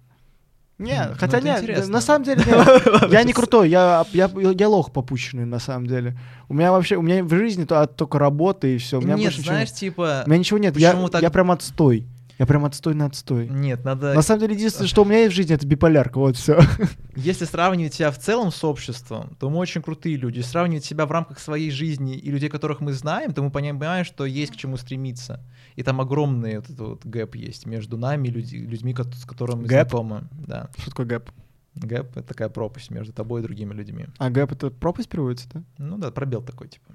Не, 0.77 0.91
Хм, 1.05 1.09
ну 1.11 1.15
хотя 1.17 1.39
нет, 1.39 1.61
интересно. 1.61 1.93
на 1.93 2.01
самом 2.01 2.25
деле 2.25 2.43
нет. 2.45 3.11
Я 3.11 3.23
не 3.23 3.31
крутой, 3.31 3.69
я, 3.69 4.05
я, 4.11 4.29
я 4.35 4.67
лох 4.69 4.91
попущенный, 4.91 5.45
на 5.45 5.59
самом 5.59 5.87
деле. 5.87 6.17
У 6.49 6.53
меня 6.53 6.71
вообще, 6.73 6.97
у 6.97 7.01
меня 7.01 7.23
в 7.23 7.29
жизни 7.29 7.63
то- 7.63 7.87
только 7.87 8.19
работа 8.19 8.67
и 8.67 8.77
все. 8.77 8.99
У 8.99 9.01
меня 9.01 9.15
Нет, 9.15 9.23
больше 9.27 9.39
ничего 9.39 9.53
знаешь, 9.53 9.69
нет. 9.69 9.77
типа... 9.77 10.23
У 10.25 10.29
меня 10.29 10.39
ничего 10.39 10.59
нет, 10.59 10.75
я, 10.77 11.07
так- 11.07 11.21
я 11.21 11.29
прям 11.29 11.51
отстой. 11.51 12.05
Я 12.37 12.45
прям 12.45 12.65
отстой 12.65 12.95
на 12.95 13.05
отстой. 13.05 13.47
Нет, 13.47 13.85
надо... 13.85 14.13
На 14.13 14.21
самом 14.21 14.41
деле, 14.41 14.55
единственное, 14.55 14.87
что 14.87 15.03
у 15.03 15.05
меня 15.05 15.19
есть 15.19 15.33
в 15.33 15.35
жизни, 15.35 15.55
это 15.55 15.65
биполярка, 15.65 16.17
вот 16.19 16.35
все. 16.35 16.59
Если 17.15 17.45
сравнивать 17.45 17.93
себя 17.93 18.11
в 18.11 18.19
целом 18.19 18.51
с 18.51 18.63
обществом, 18.63 19.35
то 19.39 19.49
мы 19.49 19.57
очень 19.57 19.81
крутые 19.81 20.17
люди. 20.17 20.37
Если 20.37 20.51
сравнивать 20.51 20.83
себя 20.83 21.05
в 21.05 21.11
рамках 21.11 21.39
своей 21.39 21.71
жизни 21.71 22.17
и 22.17 22.29
людей, 22.29 22.49
которых 22.49 22.81
мы 22.81 22.91
знаем, 22.91 23.33
то 23.33 23.41
мы 23.41 23.51
понимаем, 23.51 24.03
что 24.03 24.25
есть 24.25 24.51
к 24.51 24.55
чему 24.57 24.75
стремиться. 24.75 25.41
И 25.75 25.83
там 25.83 26.01
огромный 26.01 26.57
вот 26.57 26.65
этот 26.65 26.79
вот 26.79 27.05
gap 27.05 27.35
есть 27.35 27.65
между 27.65 27.97
нами 27.97 28.27
и 28.27 28.31
люди- 28.31 28.57
людьми, 28.57 28.93
с 29.13 29.25
которыми 29.25 29.61
мы 29.61 29.67
Gap? 29.67 29.89
знакомы. 29.89 30.23
Да. 30.31 30.69
Что 30.77 30.89
такое 30.89 31.05
gap? 31.05 31.29
Gap— 31.75 32.11
это 32.17 32.23
такая 32.23 32.49
пропасть 32.49 32.89
между 32.89 33.13
тобой 33.13 33.41
и 33.41 33.43
другими 33.43 33.73
людьми. 33.73 34.05
А 34.17 34.29
gap 34.29 34.53
это 34.53 34.69
пропасть 34.71 35.09
переводится, 35.09 35.47
да? 35.53 35.63
Ну 35.77 35.97
да, 35.97 36.11
пробел 36.11 36.41
такой, 36.41 36.67
типа. 36.69 36.93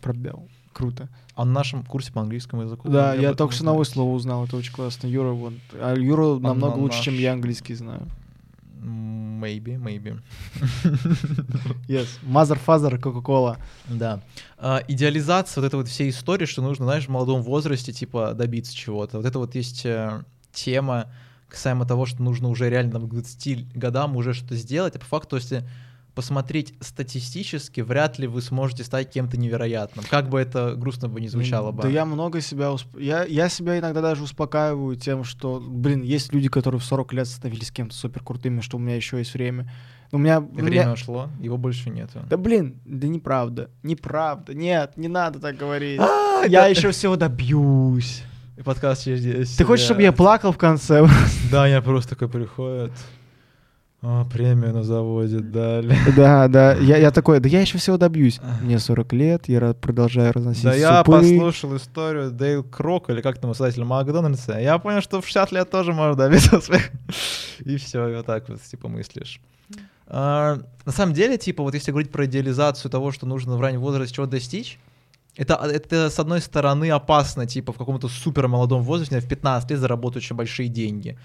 Пробел. 0.00 0.48
Круто. 0.72 1.08
А 1.34 1.44
на 1.44 1.52
нашем 1.52 1.84
курсе 1.84 2.12
по 2.12 2.20
английскому 2.20 2.62
языку... 2.62 2.88
Да, 2.88 3.14
я 3.14 3.34
только 3.34 3.54
что 3.54 3.64
новое 3.64 3.84
слово 3.84 4.14
узнал, 4.14 4.44
это 4.44 4.56
очень 4.56 4.72
классно. 4.72 5.06
Юра, 5.06 5.30
вот. 5.30 5.54
А 5.74 5.94
Юра 5.94 6.38
намного 6.38 6.76
на 6.76 6.82
лучше, 6.82 7.02
чем 7.02 7.14
я 7.14 7.32
английский 7.32 7.74
знаю. 7.74 8.08
Maybe, 8.82 9.76
maybe. 9.76 10.20
Yes. 11.88 12.08
Mother, 12.22 12.58
father, 12.64 12.98
Coca-Cola. 12.98 13.58
Да. 13.88 14.20
А, 14.58 14.82
идеализация 14.88 15.60
вот 15.60 15.66
этой 15.66 15.76
вот 15.76 15.88
всей 15.88 16.10
истории, 16.10 16.46
что 16.46 16.62
нужно, 16.62 16.86
знаешь, 16.86 17.06
в 17.06 17.08
молодом 17.08 17.42
возрасте, 17.42 17.92
типа, 17.92 18.34
добиться 18.34 18.74
чего-то. 18.74 19.18
Вот 19.18 19.26
это 19.26 19.38
вот 19.38 19.54
есть 19.54 19.84
э, 19.84 20.22
тема 20.52 21.06
касаемо 21.48 21.86
того, 21.86 22.06
что 22.06 22.22
нужно 22.22 22.48
уже 22.48 22.70
реально 22.70 22.98
к 22.98 23.08
20 23.08 23.76
годам 23.76 24.16
уже 24.16 24.32
что-то 24.32 24.56
сделать, 24.56 24.96
а 24.96 24.98
по 24.98 25.04
факту, 25.04 25.36
если 25.36 25.64
посмотреть 26.14 26.74
статистически, 26.80 27.80
вряд 27.80 28.18
ли 28.18 28.26
вы 28.26 28.42
сможете 28.42 28.84
стать 28.84 29.10
кем-то 29.10 29.36
невероятным. 29.36 30.04
Как 30.08 30.28
бы 30.28 30.38
это 30.40 30.74
грустно 30.76 31.08
бы 31.08 31.20
не 31.20 31.28
звучало 31.28 31.72
бы. 31.72 31.82
Да 31.82 31.88
я 31.88 32.04
много 32.04 32.40
себя... 32.40 32.72
Усп... 32.72 32.98
Я, 32.98 33.24
я 33.24 33.48
себя 33.48 33.78
иногда 33.78 34.00
даже 34.00 34.22
успокаиваю 34.22 34.96
тем, 34.96 35.24
что, 35.24 35.62
блин, 35.64 36.02
есть 36.02 36.32
люди, 36.32 36.48
которые 36.48 36.80
в 36.80 36.84
40 36.84 37.12
лет 37.14 37.28
становились 37.28 37.70
кем-то 37.70 37.94
супер 37.94 38.22
крутыми, 38.22 38.60
что 38.60 38.76
у 38.76 38.80
меня 38.80 38.96
еще 38.96 39.18
есть 39.18 39.34
время. 39.34 39.70
У 40.10 40.18
меня, 40.18 40.46
И 40.52 40.60
время 40.60 40.82
меня... 40.82 40.92
ушло, 40.92 41.30
его 41.40 41.56
больше 41.56 41.88
нету. 41.88 42.20
Да 42.28 42.36
блин, 42.36 42.78
да 42.84 43.08
неправда, 43.08 43.70
неправда, 43.82 44.52
нет, 44.52 44.98
не 44.98 45.08
надо 45.08 45.40
так 45.40 45.56
говорить. 45.56 45.98
А, 45.98 46.44
я 46.46 46.66
еще 46.66 46.90
всего 46.90 47.16
добьюсь. 47.16 48.22
И 48.58 48.62
подкаст 48.62 49.04
через 49.04 49.56
Ты 49.56 49.64
хочешь, 49.64 49.86
чтобы 49.86 50.02
я 50.02 50.12
плакал 50.12 50.52
в 50.52 50.58
конце? 50.58 51.08
Да, 51.50 51.66
я 51.66 51.80
просто 51.80 52.10
такой 52.10 52.28
приходит. 52.28 52.92
О, 54.02 54.24
премию 54.24 54.72
на 54.72 54.82
заводе 54.82 55.38
дали. 55.38 55.96
Да, 56.16 56.48
да. 56.48 56.74
Я, 56.74 56.96
я 56.96 57.12
такой, 57.12 57.38
да 57.38 57.48
я 57.48 57.60
еще 57.60 57.78
всего 57.78 57.96
добьюсь. 57.96 58.40
Мне 58.60 58.80
40 58.80 59.12
лет, 59.12 59.48
я 59.48 59.74
продолжаю 59.74 60.32
разносить 60.32 60.64
Да 60.64 60.72
супы. 60.72 60.80
я 60.80 61.04
послушал 61.04 61.76
историю 61.76 62.32
Дейл 62.32 62.64
Крок, 62.64 63.10
или 63.10 63.20
как 63.20 63.38
там, 63.38 63.54
создатель 63.54 63.84
Макдональдса. 63.84 64.58
Я 64.58 64.78
понял, 64.78 65.02
что 65.02 65.20
в 65.20 65.26
60 65.26 65.52
лет 65.52 65.70
тоже 65.70 65.92
можно 65.92 66.16
добиться 66.16 66.58
успеха. 66.58 66.90
И 67.64 67.76
все, 67.76 68.08
и 68.08 68.16
вот 68.16 68.26
так 68.26 68.48
вот, 68.48 68.60
типа, 68.60 68.88
мыслишь. 68.88 69.40
А, 70.08 70.58
на 70.84 70.90
самом 70.90 71.14
деле, 71.14 71.38
типа, 71.38 71.62
вот 71.62 71.74
если 71.74 71.92
говорить 71.92 72.10
про 72.10 72.26
идеализацию 72.26 72.90
того, 72.90 73.12
что 73.12 73.24
нужно 73.24 73.56
в 73.56 73.60
раннем 73.60 73.80
возрасте 73.80 74.16
чего 74.16 74.26
достичь, 74.26 74.80
это, 75.36 75.54
это, 75.54 76.10
с 76.10 76.18
одной 76.18 76.40
стороны, 76.40 76.90
опасно, 76.90 77.46
типа, 77.46 77.72
в 77.72 77.78
каком-то 77.78 78.08
супер 78.08 78.48
молодом 78.48 78.82
возрасте, 78.82 79.20
в 79.20 79.28
15 79.28 79.70
лет 79.70 79.78
заработать 79.78 80.24
очень 80.24 80.34
большие 80.34 80.68
деньги 80.68 81.16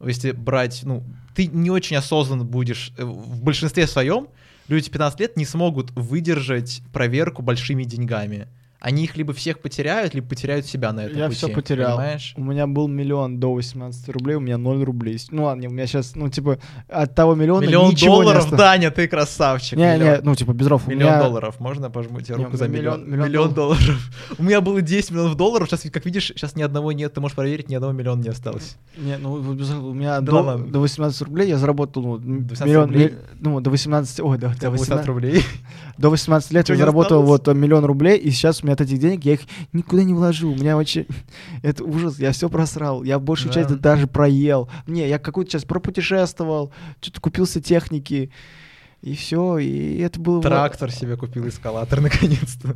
если 0.00 0.32
брать, 0.32 0.80
ну, 0.84 1.02
ты 1.34 1.46
не 1.46 1.70
очень 1.70 1.96
осознанно 1.96 2.44
будешь, 2.44 2.92
э, 2.96 3.04
в 3.04 3.42
большинстве 3.42 3.86
своем 3.86 4.28
люди 4.68 4.90
15 4.90 5.20
лет 5.20 5.36
не 5.36 5.44
смогут 5.44 5.90
выдержать 5.92 6.82
проверку 6.92 7.42
большими 7.42 7.84
деньгами 7.84 8.48
они 8.84 9.04
их 9.04 9.16
либо 9.16 9.32
всех 9.32 9.60
потеряют, 9.60 10.12
либо 10.12 10.28
потеряют 10.28 10.66
себя 10.66 10.92
на 10.92 11.06
этом 11.06 11.16
Я 11.16 11.28
пути, 11.28 11.38
все 11.38 11.48
потерял. 11.48 11.96
Понимаешь? 11.96 12.34
У 12.36 12.44
меня 12.44 12.66
был 12.66 12.86
миллион 12.86 13.40
до 13.40 13.54
18 13.54 14.10
рублей, 14.10 14.34
у 14.34 14.40
меня 14.40 14.58
0 14.58 14.84
рублей. 14.84 15.18
Ну 15.30 15.44
ладно, 15.44 15.68
у 15.68 15.70
меня 15.70 15.86
сейчас, 15.86 16.14
ну 16.14 16.28
типа, 16.28 16.58
от 16.88 17.14
того 17.14 17.34
миллиона 17.34 17.64
Миллион 17.64 17.92
ничего 17.92 18.16
долларов, 18.16 18.52
не 18.52 18.58
Даня, 18.58 18.90
ты 18.90 19.08
красавчик. 19.08 19.78
Не, 19.78 19.94
миллион. 19.94 20.16
не, 20.16 20.20
ну 20.20 20.34
типа 20.34 20.52
без 20.52 20.66
ров. 20.66 20.86
Миллион 20.86 21.12
меня... 21.12 21.22
долларов, 21.22 21.60
можно 21.60 21.88
пожмуть 21.88 22.28
руку 22.28 22.50
не, 22.50 22.56
за 22.58 22.68
миллион? 22.68 23.08
Миллион, 23.08 23.26
миллион 23.26 23.54
долларов. 23.54 24.10
у 24.38 24.42
меня 24.42 24.60
было 24.60 24.82
10 24.82 25.12
миллионов 25.12 25.36
долларов, 25.38 25.70
сейчас, 25.70 25.90
как 25.90 26.04
видишь, 26.04 26.26
сейчас 26.26 26.54
ни 26.54 26.60
одного 26.62 26.92
нет, 26.92 27.14
ты 27.14 27.22
можешь 27.22 27.34
проверить, 27.34 27.70
ни 27.70 27.74
одного 27.76 27.94
миллиона 27.94 28.20
не 28.20 28.28
осталось. 28.28 28.76
Не, 28.98 29.16
ну 29.16 29.32
у 29.32 29.94
меня 29.94 30.20
да 30.20 30.42
до, 30.42 30.58
до 30.58 30.80
18 30.80 31.22
рублей 31.22 31.48
я 31.48 31.56
заработал 31.56 32.02
ну, 32.18 32.40
миллион, 32.40 32.90
рублей? 32.90 33.14
ну 33.40 33.60
до 33.62 33.70
18, 33.70 34.20
ой, 34.20 34.36
до, 34.36 34.54
до 34.60 34.70
18 34.70 35.06
рублей. 35.06 35.42
До 35.96 36.10
18 36.10 36.50
лет 36.50 36.68
я 36.68 36.76
заработал 36.76 37.22
вот 37.22 37.46
миллион 37.46 37.84
рублей, 37.84 38.18
и 38.18 38.30
сейчас 38.30 38.62
у 38.62 38.66
меня 38.66 38.73
от 38.74 38.80
этих 38.80 38.98
денег 38.98 39.24
я 39.24 39.34
их 39.34 39.40
никуда 39.72 40.04
не 40.04 40.14
вложил. 40.14 40.52
У 40.52 40.56
меня 40.56 40.76
вообще... 40.76 41.06
Это 41.62 41.84
ужас, 41.84 42.18
я 42.18 42.32
все 42.32 42.48
просрал. 42.48 43.02
Я 43.02 43.18
большую 43.18 43.52
да. 43.52 43.62
часть 43.62 43.74
даже 43.80 44.06
проел. 44.06 44.68
Не, 44.86 45.08
я 45.08 45.18
какую-то 45.18 45.52
часть 45.52 45.66
пропутешествовал, 45.66 46.72
что-то 47.00 47.20
купился 47.20 47.60
техники. 47.60 48.30
И 49.02 49.14
все, 49.14 49.58
и 49.58 49.98
это 49.98 50.18
было... 50.18 50.40
Трактор 50.40 50.90
себе 50.90 51.16
купил, 51.16 51.46
эскалатор, 51.46 52.00
наконец-то. 52.02 52.74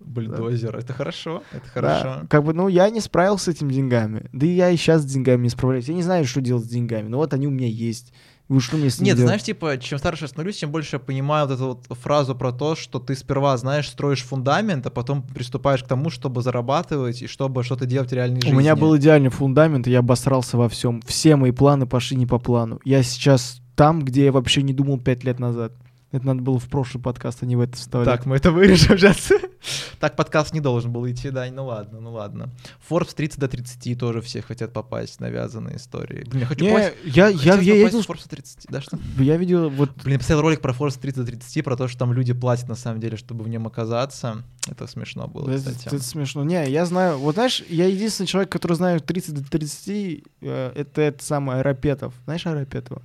Бульдозер. 0.00 0.72
Да. 0.72 0.78
Это 0.78 0.92
хорошо, 0.92 1.42
это 1.52 1.68
хорошо. 1.68 2.04
Да. 2.04 2.26
Как 2.28 2.44
бы, 2.44 2.52
ну, 2.52 2.68
я 2.68 2.90
не 2.90 3.00
справился 3.00 3.46
с 3.46 3.48
этими 3.48 3.72
деньгами. 3.72 4.28
Да 4.32 4.46
и 4.46 4.50
я 4.50 4.70
и 4.70 4.76
сейчас 4.76 5.02
с 5.02 5.04
деньгами 5.04 5.44
не 5.44 5.48
справляюсь. 5.48 5.88
Я 5.88 5.94
не 5.94 6.02
знаю, 6.02 6.24
что 6.24 6.40
делать 6.40 6.64
с 6.64 6.68
деньгами, 6.68 7.08
но 7.08 7.18
вот 7.18 7.32
они 7.32 7.46
у 7.46 7.50
меня 7.50 7.68
есть. 7.68 8.12
Вы 8.50 8.60
что 8.60 8.76
мне 8.76 8.90
с 8.90 8.98
Нет, 8.98 9.16
знаешь, 9.16 9.44
типа, 9.44 9.78
чем 9.78 9.96
старше 10.00 10.24
я 10.24 10.28
становлюсь, 10.28 10.58
тем 10.58 10.72
больше 10.72 10.96
я 10.96 10.98
понимаю 10.98 11.46
вот 11.46 11.54
эту 11.54 11.66
вот 11.68 11.98
фразу 11.98 12.34
про 12.34 12.50
то, 12.50 12.74
что 12.74 12.98
ты 12.98 13.14
сперва, 13.14 13.56
знаешь, 13.56 13.88
строишь 13.88 14.24
фундамент, 14.24 14.84
а 14.84 14.90
потом 14.90 15.22
приступаешь 15.22 15.84
к 15.84 15.86
тому, 15.86 16.10
чтобы 16.10 16.42
зарабатывать 16.42 17.22
и 17.22 17.28
чтобы 17.28 17.62
что-то 17.62 17.86
делать 17.86 18.10
в 18.10 18.12
реальной 18.12 18.40
жизни. 18.40 18.56
У 18.56 18.58
меня 18.58 18.74
был 18.74 18.96
идеальный 18.96 19.30
фундамент, 19.30 19.86
и 19.86 19.92
я 19.92 20.00
обосрался 20.00 20.56
во 20.56 20.68
всем. 20.68 21.00
Все 21.06 21.36
мои 21.36 21.52
планы 21.52 21.86
пошли 21.86 22.16
не 22.16 22.26
по 22.26 22.40
плану. 22.40 22.80
Я 22.82 23.04
сейчас 23.04 23.62
там, 23.76 24.02
где 24.02 24.24
я 24.24 24.32
вообще 24.32 24.62
не 24.62 24.72
думал 24.72 24.98
пять 24.98 25.22
лет 25.22 25.38
назад. 25.38 25.72
Это 26.12 26.26
надо 26.26 26.42
было 26.42 26.58
в 26.58 26.68
прошлый 26.68 27.00
подкаст, 27.00 27.42
а 27.42 27.46
не 27.46 27.54
в 27.54 27.60
это 27.60 27.76
вставлять. 27.76 28.08
Так, 28.08 28.26
мы 28.26 28.34
это 28.36 28.50
вырежем 28.50 28.98
сейчас. 28.98 29.30
так 30.00 30.16
подкаст 30.16 30.52
не 30.52 30.60
должен 30.60 30.90
был 30.90 31.08
идти, 31.08 31.30
да, 31.30 31.46
ну 31.52 31.66
ладно, 31.66 32.00
ну 32.00 32.12
ладно. 32.12 32.50
Forbes 32.88 33.14
30 33.14 33.38
до 33.38 33.46
30 33.46 33.96
тоже 33.96 34.20
все 34.20 34.42
хотят 34.42 34.72
попасть, 34.72 35.20
навязанные 35.20 35.76
истории. 35.76 36.24
Блин, 36.24 36.40
я 36.40 36.46
хочу 36.46 36.64
не, 36.64 36.70
попасть, 36.70 36.94
я, 37.04 37.28
я, 37.28 37.54
я, 37.54 37.60
я 37.60 37.84
видел... 37.84 38.00
Forbes 38.00 38.28
30, 38.28 38.66
да, 38.68 38.80
что? 38.80 38.98
Я 39.18 39.36
видел 39.36 39.70
вот... 39.70 39.90
Блин, 40.02 40.18
посмотрел 40.18 40.42
ролик 40.42 40.60
про 40.60 40.72
Forbes 40.72 40.98
30 40.98 41.20
до 41.20 41.26
30, 41.26 41.64
про 41.64 41.76
то, 41.76 41.86
что 41.86 42.00
там 42.00 42.12
люди 42.12 42.32
платят 42.32 42.68
на 42.68 42.74
самом 42.74 42.98
деле, 42.98 43.16
чтобы 43.16 43.44
в 43.44 43.48
нем 43.48 43.68
оказаться. 43.68 44.42
Это 44.68 44.88
смешно 44.88 45.28
было, 45.28 45.48
это, 45.48 45.70
кстати. 45.70 45.94
Это 45.94 46.02
смешно. 46.02 46.42
Не, 46.42 46.68
я 46.68 46.86
знаю, 46.86 47.18
вот 47.18 47.36
знаешь, 47.36 47.62
я 47.68 47.86
единственный 47.86 48.26
человек, 48.26 48.50
который 48.50 48.72
знает 48.72 49.06
30 49.06 49.34
до 49.34 49.48
30, 49.48 50.24
э, 50.40 50.72
это, 50.74 51.02
это 51.02 51.24
самый 51.24 51.60
Арапетов. 51.60 52.14
Знаешь 52.24 52.44
Арапетова? 52.46 53.00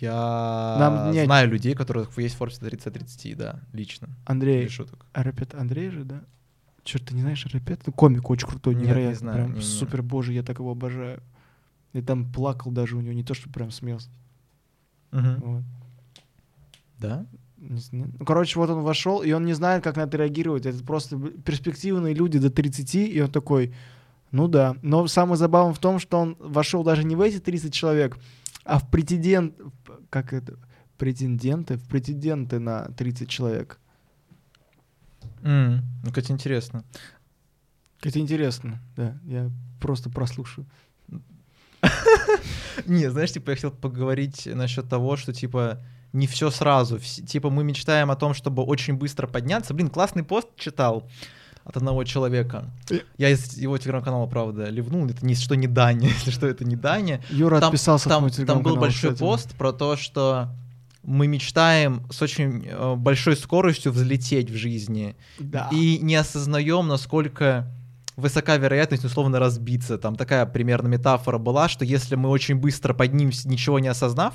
Я 0.00 0.76
Нам 0.78 1.12
не... 1.12 1.24
знаю 1.24 1.50
людей, 1.50 1.74
которых 1.74 2.16
есть 2.18 2.38
Forbes 2.38 2.60
30-30, 2.60 3.34
да, 3.34 3.60
лично. 3.72 4.08
Андрей. 4.26 4.64
Без 4.64 4.72
шуток. 4.72 5.06
Арапет 5.12 5.54
Андрей 5.54 5.90
же, 5.90 6.04
да? 6.04 6.22
Черт, 6.84 7.04
ты 7.04 7.14
не 7.14 7.20
знаешь 7.20 7.44
Арапет? 7.46 7.80
Ну, 7.86 7.92
комик 7.92 8.30
очень 8.30 8.46
крутой, 8.46 8.74
Нет, 8.74 8.84
невероятно. 8.84 9.10
Не 9.10 9.18
знаю, 9.18 9.44
прям 9.44 9.54
не, 9.54 9.60
супер, 9.60 10.02
не. 10.02 10.08
боже, 10.08 10.32
я 10.32 10.42
так 10.42 10.58
его 10.58 10.70
обожаю. 10.70 11.20
И 11.92 12.00
там 12.00 12.30
плакал 12.30 12.70
даже 12.70 12.96
у 12.96 13.00
него, 13.00 13.12
не 13.12 13.24
то, 13.24 13.34
что 13.34 13.50
прям 13.50 13.70
смеялся. 13.70 14.08
Угу. 15.12 15.34
Вот. 15.40 15.62
Да? 16.98 17.26
Ну, 17.56 18.24
короче, 18.24 18.58
вот 18.58 18.70
он 18.70 18.82
вошел, 18.82 19.22
и 19.22 19.32
он 19.32 19.44
не 19.44 19.52
знает, 19.52 19.82
как 19.82 19.96
на 19.96 20.02
это 20.02 20.16
реагировать. 20.16 20.64
Это 20.64 20.82
просто 20.84 21.18
перспективные 21.18 22.14
люди 22.14 22.38
до 22.38 22.50
30, 22.50 22.94
и 22.94 23.20
он 23.20 23.30
такой, 23.30 23.74
ну 24.30 24.46
да. 24.48 24.76
Но 24.82 25.06
самое 25.08 25.36
забавное 25.36 25.74
в 25.74 25.78
том, 25.78 25.98
что 25.98 26.18
он 26.18 26.36
вошел 26.38 26.84
даже 26.84 27.04
не 27.04 27.16
в 27.16 27.20
эти 27.20 27.38
30 27.38 27.72
человек, 27.72 28.16
а 28.68 28.78
в 28.78 28.90
претендент, 28.90 29.54
как 30.10 30.34
это, 30.34 30.58
претенденты, 30.98 31.78
в 31.78 31.88
претенденты 31.88 32.58
на 32.58 32.84
30 32.98 33.28
человек. 33.28 33.78
Mm, 35.40 35.80
ну, 36.04 36.08
кстати, 36.08 36.32
интересно. 36.32 36.84
Это 38.02 38.18
интересно, 38.20 38.78
да. 38.94 39.18
Я 39.24 39.50
просто 39.80 40.10
прослушаю. 40.10 40.66
Не, 42.86 43.10
знаешь, 43.10 43.32
типа, 43.32 43.50
я 43.50 43.56
хотел 43.56 43.70
поговорить 43.70 44.46
насчет 44.46 44.86
того, 44.86 45.16
что, 45.16 45.32
типа, 45.32 45.82
не 46.12 46.26
все 46.26 46.50
сразу. 46.50 46.98
Типа, 46.98 47.48
мы 47.48 47.64
мечтаем 47.64 48.10
о 48.10 48.16
том, 48.16 48.34
чтобы 48.34 48.62
очень 48.64 48.94
быстро 48.94 49.26
подняться. 49.26 49.72
Блин, 49.72 49.88
классный 49.88 50.24
пост 50.24 50.48
читал 50.56 51.08
от 51.68 51.76
одного 51.76 52.02
человека. 52.04 52.64
Я 53.18 53.28
из 53.28 53.56
его 53.58 53.76
телеграм-канала, 53.76 54.26
правда, 54.26 54.70
ливнул. 54.70 55.06
Это 55.06 55.24
ни 55.24 55.34
что 55.34 55.54
не 55.54 55.66
Даня, 55.66 56.08
если 56.18 56.30
что, 56.30 56.46
это 56.46 56.64
не 56.64 56.76
Даня. 56.76 57.20
Юра 57.30 57.60
там, 57.60 57.68
отписался 57.68 58.08
там, 58.08 58.28
там 58.30 58.62
был 58.62 58.76
большой 58.76 59.14
пост 59.14 59.54
про 59.54 59.72
то, 59.72 59.96
что 59.96 60.48
мы 61.02 61.26
мечтаем 61.26 62.02
с 62.10 62.20
очень 62.22 62.66
э, 62.66 62.94
большой 62.96 63.36
скоростью 63.36 63.92
взлететь 63.92 64.50
в 64.50 64.56
жизни. 64.56 65.14
Да. 65.38 65.68
И 65.70 65.98
не 65.98 66.16
осознаем, 66.16 66.88
насколько 66.88 67.70
высока 68.16 68.56
вероятность 68.56 69.04
условно 69.04 69.38
разбиться. 69.38 69.96
Там 69.96 70.16
такая 70.16 70.44
примерно 70.46 70.88
метафора 70.88 71.38
была, 71.38 71.68
что 71.68 71.84
если 71.84 72.16
мы 72.16 72.30
очень 72.30 72.56
быстро 72.56 72.92
поднимемся, 72.94 73.48
ничего 73.48 73.78
не 73.78 73.88
осознав, 73.88 74.34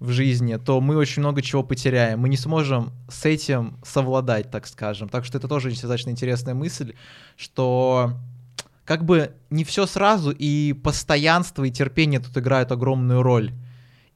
в 0.00 0.10
жизни, 0.10 0.56
то 0.56 0.80
мы 0.80 0.96
очень 0.96 1.20
много 1.20 1.42
чего 1.42 1.62
потеряем. 1.62 2.20
Мы 2.20 2.28
не 2.28 2.36
сможем 2.36 2.92
с 3.08 3.24
этим 3.24 3.78
совладать, 3.84 4.50
так 4.50 4.66
скажем. 4.66 5.08
Так 5.08 5.24
что 5.24 5.38
это 5.38 5.48
тоже 5.48 5.70
достаточно 5.70 6.10
интересная 6.10 6.54
мысль, 6.54 6.94
что 7.36 8.12
как 8.84 9.04
бы 9.04 9.32
не 9.50 9.64
все 9.64 9.86
сразу, 9.86 10.30
и 10.30 10.72
постоянство 10.72 11.64
и 11.64 11.70
терпение 11.70 12.20
тут 12.20 12.36
играют 12.38 12.72
огромную 12.72 13.22
роль. 13.22 13.52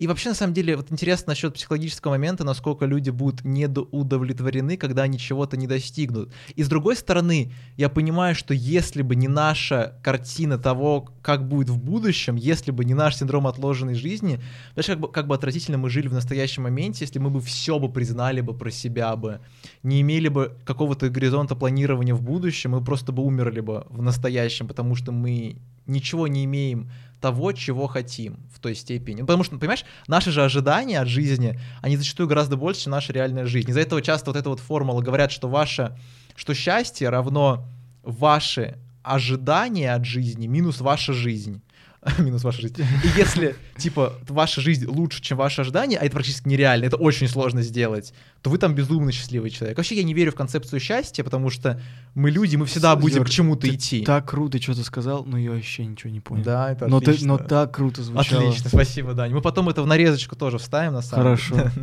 И 0.02 0.06
вообще, 0.08 0.30
на 0.30 0.34
самом 0.34 0.52
деле, 0.52 0.76
вот 0.76 0.90
интересно 0.90 1.30
насчет 1.30 1.54
психологического 1.54 2.10
момента, 2.10 2.42
насколько 2.42 2.86
люди 2.86 3.10
будут 3.10 3.44
недоудовлетворены, 3.44 4.76
когда 4.76 5.04
они 5.04 5.16
чего-то 5.16 5.56
не 5.56 5.68
достигнут. 5.68 6.32
И 6.56 6.64
с 6.64 6.68
другой 6.68 6.96
стороны, 6.96 7.52
я 7.76 7.88
понимаю, 7.88 8.34
что 8.34 8.52
если 8.52 9.02
бы 9.02 9.14
не 9.14 9.28
наша 9.28 9.96
картина 10.02 10.58
того, 10.58 11.08
как 11.22 11.46
будет 11.46 11.70
в 11.70 11.78
будущем, 11.78 12.34
если 12.34 12.72
бы 12.72 12.84
не 12.84 12.94
наш 12.94 13.14
синдром 13.14 13.46
отложенной 13.46 13.94
жизни, 13.94 14.40
знаешь, 14.72 14.86
как 14.86 14.98
бы, 14.98 15.06
как 15.08 15.28
бы 15.28 15.36
отвратительно 15.36 15.78
мы 15.78 15.88
жили 15.88 16.08
в 16.08 16.14
настоящем 16.14 16.64
моменте, 16.64 17.04
если 17.04 17.20
мы 17.20 17.30
бы 17.30 17.40
все 17.40 17.78
бы 17.78 17.88
признали 17.88 18.40
бы 18.40 18.54
про 18.54 18.72
себя 18.72 19.14
бы, 19.14 19.38
не 19.84 20.00
имели 20.00 20.26
бы 20.26 20.56
какого-то 20.64 21.10
горизонта 21.10 21.54
планирования 21.54 22.16
в 22.16 22.22
будущем, 22.22 22.72
мы 22.72 22.82
просто 22.82 23.12
бы 23.12 23.22
умерли 23.22 23.60
бы 23.60 23.86
в 23.88 24.02
настоящем, 24.02 24.66
потому 24.66 24.96
что 24.96 25.12
мы 25.12 25.58
ничего 25.86 26.26
не 26.26 26.44
имеем 26.44 26.90
того, 27.22 27.52
чего 27.52 27.86
хотим 27.86 28.36
в 28.54 28.58
той 28.58 28.74
степени. 28.74 29.20
Ну, 29.20 29.26
потому 29.26 29.44
что, 29.44 29.56
понимаешь, 29.56 29.84
наши 30.08 30.30
же 30.30 30.44
ожидания 30.44 31.00
от 31.00 31.08
жизни, 31.08 31.58
они 31.80 31.96
зачастую 31.96 32.28
гораздо 32.28 32.56
больше, 32.56 32.82
чем 32.82 32.90
наша 32.90 33.12
реальная 33.12 33.46
жизнь. 33.46 33.70
Из-за 33.70 33.80
этого 33.80 34.02
часто 34.02 34.30
вот 34.30 34.36
эта 34.36 34.50
вот 34.50 34.60
формула 34.60 35.00
говорят, 35.00 35.32
что 35.32 35.48
ваше, 35.48 35.96
что 36.36 36.52
счастье 36.52 37.08
равно 37.08 37.64
ваши 38.02 38.76
ожидания 39.02 39.94
от 39.94 40.04
жизни 40.04 40.46
минус 40.46 40.80
ваша 40.80 41.12
жизнь. 41.12 41.62
минус 42.18 42.42
ваша 42.42 42.62
жизнь. 42.62 42.76
И 42.80 43.18
если, 43.18 43.54
типа, 43.76 44.14
ваша 44.28 44.60
жизнь 44.60 44.86
лучше, 44.86 45.22
чем 45.22 45.38
ваши 45.38 45.60
ожидания, 45.60 45.98
а 45.98 46.04
это 46.04 46.12
практически 46.12 46.48
нереально, 46.48 46.86
это 46.86 46.96
очень 46.96 47.28
сложно 47.28 47.62
сделать, 47.62 48.12
то 48.42 48.50
вы 48.50 48.58
там 48.58 48.74
безумно 48.74 49.12
счастливый 49.12 49.50
человек. 49.50 49.76
Вообще 49.76 49.94
я 49.94 50.02
не 50.02 50.12
верю 50.12 50.32
в 50.32 50.34
концепцию 50.34 50.80
счастья, 50.80 51.22
потому 51.22 51.48
что 51.48 51.80
мы 52.14 52.32
люди, 52.32 52.56
мы 52.56 52.66
всегда 52.66 52.96
будем 52.96 53.18
Юр, 53.18 53.26
к 53.26 53.30
чему-то 53.30 53.62
ты 53.62 53.74
идти. 53.74 54.04
Так 54.04 54.28
круто 54.28 54.60
что-то 54.60 54.82
сказал, 54.82 55.24
но 55.24 55.38
я 55.38 55.52
вообще 55.52 55.86
ничего 55.86 56.10
не 56.10 56.20
понял. 56.20 56.42
Да, 56.42 56.72
это 56.72 56.88
но, 56.88 56.98
ты, 56.98 57.12
отлично. 57.12 57.28
но 57.28 57.38
так 57.38 57.72
круто 57.72 58.02
звучало. 58.02 58.48
Отлично, 58.48 58.68
спасибо, 58.68 59.14
Дань. 59.14 59.32
Мы 59.32 59.40
потом 59.40 59.68
это 59.68 59.82
в 59.82 59.86
нарезочку 59.86 60.34
тоже 60.34 60.58
вставим, 60.58 60.94
на 60.94 61.02
самом 61.02 61.24
Хорошо. 61.24 61.54
деле. 61.54 61.70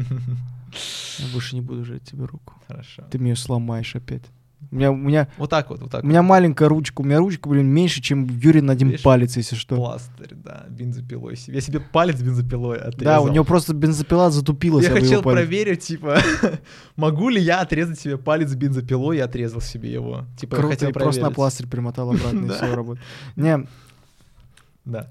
Я 1.20 1.28
больше 1.34 1.56
не 1.56 1.62
буду 1.62 1.86
жать 1.86 2.04
тебе 2.04 2.26
руку. 2.26 2.56
Хорошо. 2.68 3.04
Ты 3.10 3.18
ее 3.18 3.38
сломаешь 3.38 3.96
опять. 3.96 4.24
У 4.72 4.76
меня, 4.76 4.92
у 4.92 4.96
меня, 4.96 5.28
Вот 5.38 5.50
так 5.50 5.70
вот, 5.70 5.82
вот 5.82 5.90
так 5.90 6.04
у 6.04 6.08
меня 6.08 6.22
маленькая 6.22 6.70
ручка. 6.70 7.02
У 7.02 7.04
меня 7.04 7.18
ручка, 7.18 7.50
блин, 7.50 7.68
меньше, 7.68 8.02
чем 8.02 8.26
Юрий 8.26 8.62
на 8.62 8.74
один 8.74 8.90
Видишь? 8.90 9.04
палец, 9.04 9.36
если 9.36 9.56
что. 9.56 9.76
Пластырь, 9.76 10.36
да, 10.36 10.66
бензопилой. 10.70 11.36
себе. 11.38 11.56
Я 11.56 11.62
себе 11.62 11.80
палец 11.80 12.22
бензопилой 12.22 12.78
отрезал. 12.78 13.04
Да, 13.04 13.22
у 13.22 13.34
него 13.34 13.44
просто 13.46 13.74
бензопила 13.74 14.30
затупилась. 14.30 14.86
Я 14.86 14.92
хотел 14.92 15.24
проверить, 15.24 15.82
типа, 15.82 16.20
могу 16.96 17.30
ли 17.30 17.42
я 17.42 17.62
отрезать 17.62 18.00
себе 18.00 18.18
палец 18.18 18.54
бензопилой 18.54 19.18
и 19.18 19.20
отрезал 19.22 19.62
себе 19.62 19.92
его. 19.92 20.26
Типа, 20.38 20.56
я 20.56 20.60
Круто, 20.62 20.76
хотел 20.76 20.90
и 20.90 20.94
просто 20.94 21.22
на 21.22 21.28
проверить. 21.28 21.36
пластырь 21.36 21.68
примотал 21.68 22.12
обратно, 22.12 22.46
и 22.46 22.50
все 22.56 22.76
работает. 22.76 23.06
Не, 23.36 23.68
Да. 24.86 25.10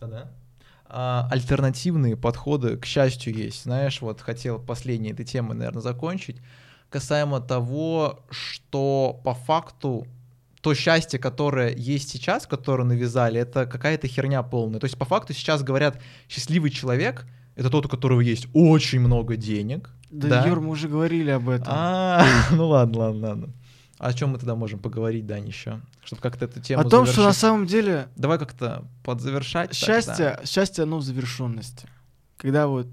Да-да. 0.00 0.30
А, 0.90 1.28
альтернативные 1.30 2.16
подходы, 2.16 2.76
к 2.76 2.86
счастью, 2.86 3.34
есть. 3.34 3.64
Знаешь, 3.64 4.00
вот 4.00 4.20
хотел 4.20 4.58
последней 4.58 5.10
этой 5.10 5.24
темы, 5.24 5.54
наверное, 5.54 5.82
закончить. 5.82 6.38
Касаемо 6.88 7.40
того, 7.40 8.20
что 8.30 9.20
по 9.22 9.34
факту 9.34 10.06
то 10.62 10.74
счастье, 10.74 11.18
которое 11.18 11.74
есть 11.76 12.08
сейчас, 12.08 12.46
которое 12.46 12.84
навязали, 12.84 13.40
это 13.40 13.66
какая-то 13.66 14.08
херня 14.08 14.42
полная. 14.42 14.80
То 14.80 14.86
есть 14.86 14.96
по 14.96 15.04
факту 15.04 15.34
сейчас 15.34 15.62
говорят, 15.62 16.00
счастливый 16.28 16.70
человек— 16.70 17.26
это 17.56 17.70
тот, 17.70 17.86
у 17.86 17.88
которого 17.88 18.20
есть 18.20 18.48
очень 18.54 19.00
много 19.00 19.36
денег. 19.36 19.90
да, 20.10 20.46
Юр, 20.46 20.60
мы 20.60 20.70
уже 20.70 20.88
говорили 20.88 21.30
об 21.30 21.48
этом. 21.48 21.66
А, 21.68 22.24
ну 22.50 22.68
ладно, 22.68 22.98
ладно, 22.98 23.28
ладно. 23.28 23.48
А 23.98 24.08
О 24.08 24.12
чем 24.12 24.30
мы 24.30 24.38
тогда 24.38 24.54
можем 24.54 24.78
поговорить, 24.78 25.26
Дань, 25.26 25.46
еще? 25.48 25.80
Чтобы 26.04 26.22
как-то 26.22 26.44
эту 26.44 26.60
тему 26.60 26.80
О 26.80 26.84
том, 26.84 27.04
что 27.04 27.16
на 27.16 27.22
завершить. 27.22 27.40
самом 27.40 27.66
деле 27.66 28.08
Давай 28.16 28.38
как-то 28.38 28.84
подзавершать. 29.04 29.74
счастье, 29.74 30.38
счастье, 30.44 30.84
оно 30.84 30.98
в 30.98 31.02
завершенности. 31.02 31.88
Когда 32.36 32.68
вот... 32.68 32.86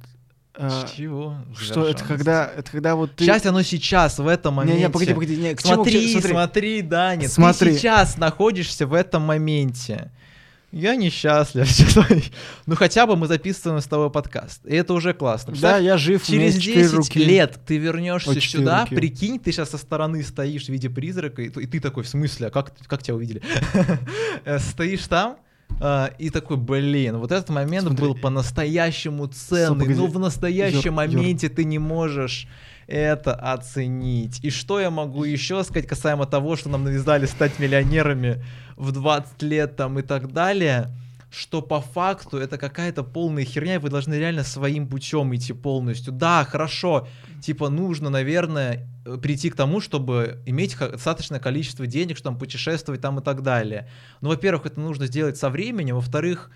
тогда. 0.54 0.88
Чего? 0.96 1.36
что 1.58 1.86
это 1.86 2.04
когда, 2.04 2.48
это 2.48 2.72
когда 2.72 2.96
вот 2.96 3.16
ты... 3.16 3.26
Счастье, 3.26 3.50
оно 3.50 3.62
сейчас, 3.62 4.18
в 4.18 4.28
этом 4.28 4.56
моменте. 4.56 4.80
Не, 4.80 4.86
не, 4.86 4.90
погоди, 4.90 5.14
погоди, 5.14 5.38
не, 5.38 5.54
к 5.54 5.62
чему- 5.62 5.84
к 5.84 5.90
Смотри, 5.90 6.22
смотри, 6.22 6.82
Даня, 6.82 7.30
Смотри. 7.30 7.72
ты 7.74 7.78
сейчас 7.78 8.18
находишься 8.18 8.88
в 8.88 8.94
этом 8.94 9.22
моменте. 9.24 10.12
Я 10.76 10.98
несчастлив. 10.98 11.66
ну 12.66 12.76
хотя 12.76 13.08
бы 13.08 13.16
мы 13.16 13.28
записываем 13.28 13.80
с 13.80 13.86
тобой 13.86 14.10
подкаст. 14.10 14.66
И 14.66 14.76
это 14.76 14.94
уже 14.94 15.14
классно. 15.14 15.54
Да, 15.56 15.78
я 15.78 15.98
жив, 15.98 16.22
Через 16.26 16.56
есть 16.56 16.62
четыре 16.62 16.82
10 16.84 16.94
руки. 16.96 17.20
лет 17.20 17.60
ты 17.66 17.78
вернешься 17.78 18.42
сюда, 18.42 18.82
руки. 18.82 18.94
прикинь, 18.94 19.40
ты 19.40 19.54
сейчас 19.54 19.70
со 19.70 19.78
стороны 19.78 20.22
стоишь 20.22 20.66
в 20.66 20.70
виде 20.70 20.90
призрака, 20.90 21.42
и, 21.44 21.48
и 21.48 21.66
ты 21.66 21.80
такой, 21.80 22.04
в 22.04 22.10
смысле, 22.10 22.48
а 22.48 22.50
как, 22.50 22.74
как 22.88 23.02
тебя 23.02 23.16
увидели? 23.16 23.42
Э, 24.44 24.60
Стоишь 24.60 25.08
там, 25.08 25.38
а, 25.80 26.12
и 26.20 26.30
такой, 26.30 26.58
блин, 26.58 27.20
вот 27.20 27.32
этот 27.32 27.50
момент 27.50 27.88
Смотри. 27.88 28.06
был 28.06 28.16
по-настоящему 28.16 29.28
ценный, 29.28 29.80
погоди. 29.86 30.00
но 30.00 30.08
в 30.08 30.20
настоящем 30.20 30.76
Юр, 30.78 30.86
Юр. 30.86 30.94
моменте 30.94 31.48
ты 31.48 31.64
не 31.64 31.80
можешь 31.80 32.48
это 32.88 33.34
оценить. 33.34 34.40
И 34.44 34.50
что 34.50 34.80
я 34.80 34.92
могу 34.92 35.24
еще 35.24 35.64
сказать 35.64 35.88
касаемо 35.88 36.26
того, 36.26 36.56
что 36.56 36.70
нам 36.70 36.84
навязали 36.84 37.26
стать 37.26 37.60
миллионерами 37.60 38.44
в 38.76 38.92
20 38.92 39.42
лет 39.44 39.76
там 39.76 40.00
и 40.00 40.02
так 40.02 40.32
далее? 40.32 40.92
что 41.36 41.62
по 41.62 41.82
факту 41.82 42.38
это 42.38 42.58
какая-то 42.58 43.04
полная 43.04 43.44
херня, 43.44 43.76
и 43.76 43.78
вы 43.78 43.90
должны 43.90 44.14
реально 44.14 44.44
своим 44.44 44.88
путем 44.88 45.36
идти 45.36 45.52
полностью. 45.52 46.14
Да, 46.14 46.46
хорошо, 46.46 47.08
типа 47.42 47.68
нужно, 47.68 48.10
наверное, 48.10 48.88
э, 49.06 49.18
прийти 49.18 49.50
к 49.50 49.56
тому, 49.56 49.82
чтобы 49.82 50.42
иметь 50.46 50.78
достаточное 50.78 51.40
количество 51.42 51.86
денег, 51.88 52.18
чтобы 52.18 52.36
там 52.36 52.40
путешествовать 52.40 53.02
там 53.02 53.20
и 53.20 53.22
так 53.22 53.42
далее. 53.42 53.90
Ну, 54.22 54.30
во-первых, 54.30 54.66
это 54.66 54.80
нужно 54.80 55.08
сделать 55.08 55.38
со 55.38 55.50
временем, 55.50 55.96
во-вторых, 55.96 56.52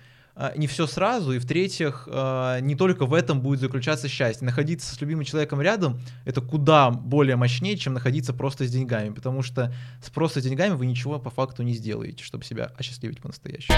не 0.56 0.66
все 0.66 0.86
сразу, 0.86 1.32
и 1.32 1.38
в-третьих, 1.38 2.08
а, 2.10 2.60
не 2.60 2.74
только 2.74 3.04
в 3.04 3.14
этом 3.14 3.40
будет 3.40 3.60
заключаться 3.60 4.08
счастье. 4.08 4.44
Находиться 4.44 4.94
с 4.94 5.00
любимым 5.00 5.24
человеком 5.24 5.60
рядом— 5.60 6.00
это 6.24 6.40
куда 6.40 6.90
более 6.90 7.36
мощнее, 7.36 7.76
чем 7.76 7.94
находиться 7.94 8.32
просто 8.32 8.64
с 8.64 8.70
деньгами, 8.70 9.10
потому 9.10 9.42
что 9.42 9.74
с 10.02 10.08
просто 10.10 10.40
деньгами 10.40 10.74
вы 10.74 10.86
ничего 10.86 11.18
по 11.18 11.30
факту 11.30 11.62
не 11.62 11.74
сделаете, 11.74 12.24
чтобы 12.24 12.44
себя 12.44 12.72
осчастливить 12.76 13.20
по-настоящему. 13.20 13.76